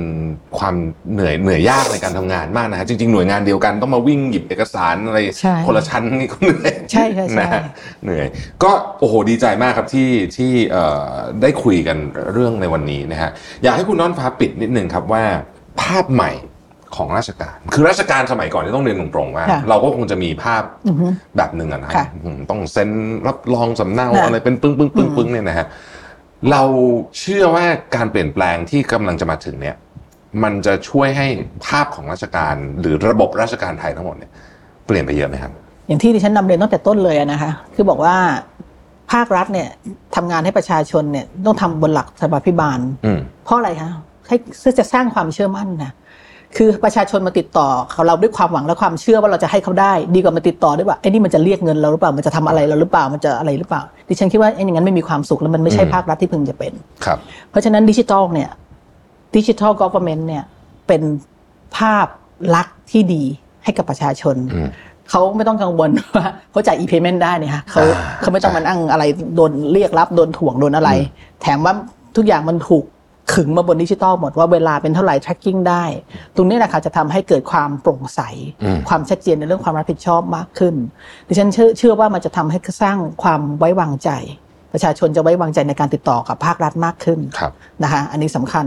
[0.57, 0.75] ความ
[1.13, 7.61] เหนื่อยเหนื่อยยากในการทำงานมากนะฮะจริง ๆ หน่วยงานเดียวกันต้องมาวิ่งหยิบเอกสารอะไรใช่คนละชั้นนี่ก็เหนื่อยใช่ค่ะใช่นะฮะ
[8.03, 8.27] เหนื่อย
[8.63, 11.09] ก็โอ้โหดีใจมากครับที่ที่เอ่อ
[11.41, 11.97] ได้คุยกัน
[12.33, 13.29] เรื่องในวันนี้นะฮะ
[13.63, 15.23] อยากให้คุณน้อนฟ้าปิดนิดนึงครับว่า
[15.81, 16.31] ภาพใหม่
[16.97, 21.07] ของราชการ คือราชการสมัยก่อนที่ต้องเรียนตรงๆว่าค่ะเราก็คงจะมีภาพอือฮึ
[21.37, 22.89] แบบหนึ่งอะนะค่ะอืมต้องเซ็น
[23.27, 25.67] รับรองสำเนาค่ะอะไรเป็นปึ้งปึ้งปึ้งปึ้งเนี่ยนะฮะ
[26.51, 26.63] เรา
[27.19, 29.75] เชื่อว่าการเปลี่ยนแปลงที่กำลังจะมาถึงเนี่ย
[30.43, 31.27] มันจะช่วยให้
[31.65, 34.31] ภาพของราชการ หรือระบบราชการไทยทั้งหมดเนี่ย
[34.85, 35.51] เปลี่ยนไปเยอะไหมครับ
[35.87, 38.15] อย่างที่ดิฉันนำเรียนตั้งแต่ต้นเลยอะนะคะ คือบอกว่า
[39.11, 39.67] ภาครัฐเนี่ย
[40.15, 43.91] ทำงานให้ประชาชนเนี่ยต้องทำบนหลักธรรมาภิบาลอืมเพราะอะไรคะ
[44.27, 45.91] ให้เพื่อจะสร้างความเชื่อมั่นนะ
[46.55, 56.73] คือประชาชนมาติดต่อเขาเราด้วยความหวังและความเชื่อว่าเราจะให้เขาได้ ดีกว่ามาติดต่อด้วยว่าไอ้นี่มันจะเรียกเงินเราหรือเปล่ามันจะทำอะไรเราหรือเปล่ามันจะอะไรหรือเปล่า ดิฉันคิดว่าไอ้อย่างนั้นไม่มีความสุขแล้วมันไม่ใช่อืมภาครัฐที่พึงจะเป็น
[57.05, 57.17] ครับ
[57.49, 58.49] เพราะฉะนั้นดิจิทัลเนี่ย
[59.35, 60.43] ดิจิทัลกอ v e r n m e n t เนี่ย
[60.87, 61.01] เป็น
[61.77, 62.07] ภาพ
[62.55, 63.23] ลักษณ์ที่ดี
[63.63, 64.69] ให้กับประชาชนอืม
[65.09, 69.03] เขาไม่ต้องกังวลว่าเขาจ่าย e-payment ได้เนี่ยค่ะเขาอ่าเขาไม่ต้องมานั่งอะไร
[69.35, 70.89] โดนเรียกรับโดนถ่วงโดนอะไร
[71.41, 71.73] แถมว่า
[72.15, 72.83] ทุกอย่างมันถูก
[73.33, 75.83] ขึงมาบนดิจิทัลหมดว่าเวลาเป็นเท่าไหร่ tracking ได้
[76.35, 78.21] ตรงนี้แหละค่ะจะทำให้เกิดความโปร่งใส
[78.63, 80.75] อืมความชัดเจนในเรื่องความรับผิดชอบมากขึ้น
[81.27, 84.09] ดิฉันเชื่อเชื่อว่ามันจะทำให้สร้างความไว้วางใจ
[84.73, 87.51] ประชาชนจะไว้วางใจในการติดต่อกับภาครัฐมากขึ้นครับ
[87.83, 88.65] นะคะอันนี้สำคัญ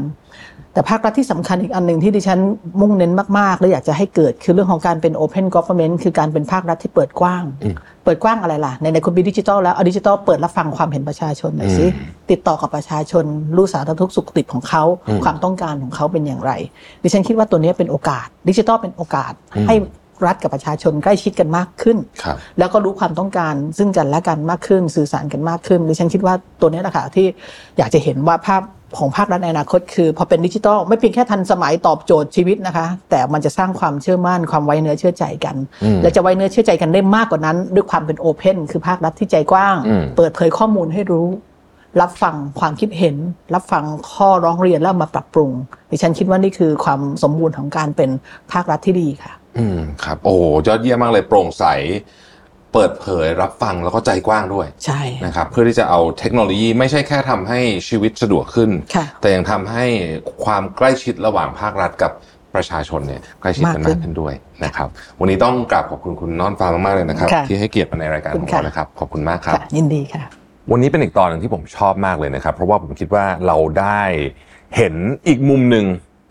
[0.75, 2.39] แต่ภาครัฐที่สำคัญอีกอันหนึ่งที่ดิฉัน
[2.81, 13.25] มุ่งเน้นมากๆ และอยากจะให้เกิดคือเรื่องของการเป็น Open Government คือการเป็นภาครัฐที่เปิดกว้างอืมเปิดกว้างอะไรล่ะ ในในคุณมีดิจิทัลแล้วเอาดิจิทัลเปิดรับฟังความเห็นประชาชนหน่อยสิอืมติดต่อกับประชาชน
[13.57, 16.53] รู้สารทุกข์สุขติดของเขาอืมความต้องการของเขาเป็นอย่างไร
[17.03, 19.75] ดิฉันคิดว่าตัวนี้เป็นโอกาสดิจิทัลเป็นโอกาสอืมให้
[20.27, 27.27] รัฐกับประชาชนใกล้ชิดกันมากขึ้นครับแล้วก็รู้ความต้องการซึ่งกันและกันมากขึ้น สื่อสารกันมากขึ้นดิฉันคิดว่าตัวนี้แหละค่ะที่
[27.79, 28.63] อยากจะเห็นว่าภาพ
[28.99, 41.27] ของภาครัฐในอนาคตคือพอเป็นดิจิทัลไม่เพียงแค่ทันสมัยตอบโจทย์ชีวิตนะคะ แต่มันจะสร้างความเชื่อมั่นความไว้เนื้อเชื่อใจกันอืมและจะไว้เนื้อเชื่อใจกันได้มากกว่านั้น ด้วยความเป็นโอเพนคือภาครัฐที่ใจกว้างอืมเปิดเผยข้อมูลให้รู้
[42.01, 43.17] รับฟังความคิดเห็น
[43.55, 45.51] รับฟังข้อร้องเรียนแล้วมาปรับปรุง
[45.91, 48.11] ดิฉันคิดว่านี่คือความสมบูรณ์ของการเป็น
[48.53, 51.65] ภาครัฐที่ดีค่ะ อืมครับ โอ้โหยอดเยี่ยมมากเลยโปร่งใส
[52.73, 59.85] เปิดเผยรับฟังแล้วก็ใจกว้างด้วย ใช่นะครับ เพื่อที่จะเอาเทคโนโลยีไม่ใช่แค่ทำให้ชีวิตสะดวกขึ้นค่ะแต่ยังทำให้
[60.45, 62.13] ความใกล้ชิดระหว่างภาครัฐกับ
[62.55, 64.35] ประชาชนเนี่ยใกล้ชิดกันมากขึ้มานกขึ้นด้วย
[64.65, 64.89] นะครับ
[65.21, 70.23] วันนี้ต้องกราบขอบคุณคุณน้อนฟ้ามากๆเลยนะครับค่ะที่ให้เกียรติมาในรายการขอบขคุองณค่ะเรานะครับ ขอบคุณมากครับค่ะยินดีค่ะ
[70.71, 74.03] วันนี้เป็นอีกตอนหนึ่งที่ผมชอบมากเลยนะครับ เพราะว่าผมคิดว่าเราได้
[74.77, 74.95] เห็น
[75.27, 75.85] อีกมุมหนึ่ง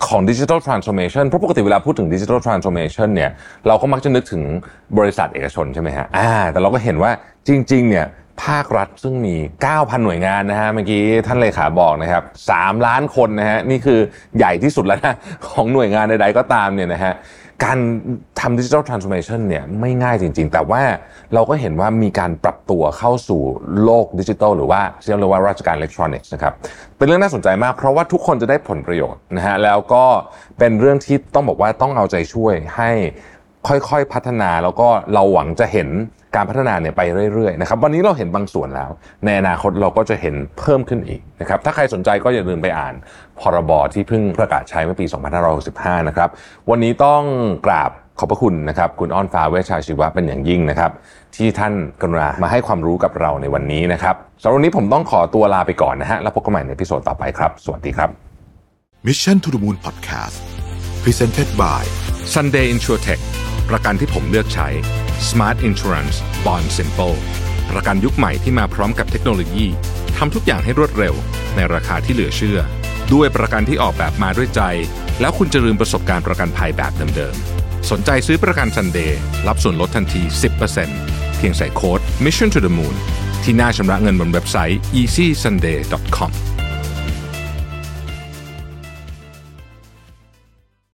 [0.07, 3.29] ของดิจิทัลทรานส์โอมชันเพราะปกติเวลาพูดถึงดิจิทัลทรานส์โอมชันเนี่ย
[3.67, 4.43] เราก็มักจะนึกถึง
[4.97, 7.11] บริษัทเอกชนใช่ไหมฮะอ่าแต่เราก็เห็นว่า
[7.47, 8.05] จริงๆเนี่ย
[8.45, 9.35] ภาครัฐซึ่งมี
[9.69, 12.23] 9,000 หน่วยงานนะฮะเมื่อกี้ท่านเลขาบอกนะครับ
[12.55, 13.99] 3 ล้านคนนะฮะนี่คือ
[14.37, 15.15] ใหญ่ที่สุดแล้วนะ
[15.47, 17.13] ของหน่วยงานใดๆก็ตามเนี่ยนะฮะ
[17.65, 17.79] การ
[18.39, 20.81] ทำดิจิทัลทรานส์โอมชันเนี่ยไม่ง่ายจริง ๆ แต่ว่า
[21.33, 23.41] เราก็เห็นว่ามีการปรับตัวเข้าสู่
[23.83, 26.53] โลกดิจิทัลหรือว่าที่เรียกว่าราชการอิเล็กทรอนิกส์นะครับ
[26.97, 30.05] เป็นเรื่องน่าสนใจมากเพราะว่าทุกคนจะได้ผลประโยชน์นะฮะแล้วก็
[30.59, 32.91] เป็นเรื่องที่ต้องบอกว่าต้องเอาใจช่วยให้
[33.67, 35.89] ค่อยๆพัฒนาแล้วก็เราหวังจะเห็น
[36.35, 37.01] การพัฒนาเนี่ยไป
[37.33, 38.89] เรื่อยๆนะครับวันนี้เราเห็นบางส่วนแล้ว
[39.25, 42.93] ในอนาคตเราก็จะเห็นเพิ่มขึ้นอีกนะครับถ้าใครสนใจก็อย่าลืมไปอ่าน
[43.39, 45.05] พรบที่เพิ่งประกาศใช้เมื่อปี
[45.57, 46.29] 2565 นะครับ
[46.69, 47.21] วันนี้ต้อง
[47.65, 50.91] กราบขอบพระคุณนะครับคุณอ้อนฟ้าเวชชาชีวะเป็นอย่างยิ่งนะครับ
[51.35, 58.09] ที่ท่านกรุณามาให้ความรู้กับเราในวันนี้นะครับสำหรับวันนี้ผมต้องขอตัวลาไปก่อนนะฮะแล้วพบกันใหม่ในพิโซดต่อไปครับ สวัสดีครับ
[59.07, 60.37] Mission to the Moon Podcast
[61.03, 61.83] Presented by
[62.33, 63.21] Sunday InsurTech
[63.69, 64.69] ประกันที่ผมเลือกใช้
[65.27, 67.17] Smart Insurance Bond Simple
[67.69, 69.65] ประกันยุคใหม่ที่มาพร้อมกับเทคโนโลยี
[70.17, 71.13] ทำทุกอย่างให้รวดเร็ว
[71.55, 72.59] ในราคาที่เหลือเชื่อ
[73.13, 74.61] ด้วยประกันที่ออกแบบมาด้วยใจ
[75.21, 79.11] แล้วคุณจะลืมประสบการณ์ประกันภัยแบบเดิมๆ สนใจซื้อประกัน Sunday
[79.47, 80.21] รับส่วนลดทันที
[80.79, 82.95] 10%เพียงใส่โค้ด Mission to the Moon
[83.43, 86.31] ที่หน้าชำระเงินบนเว็บไซต์ easysunday.com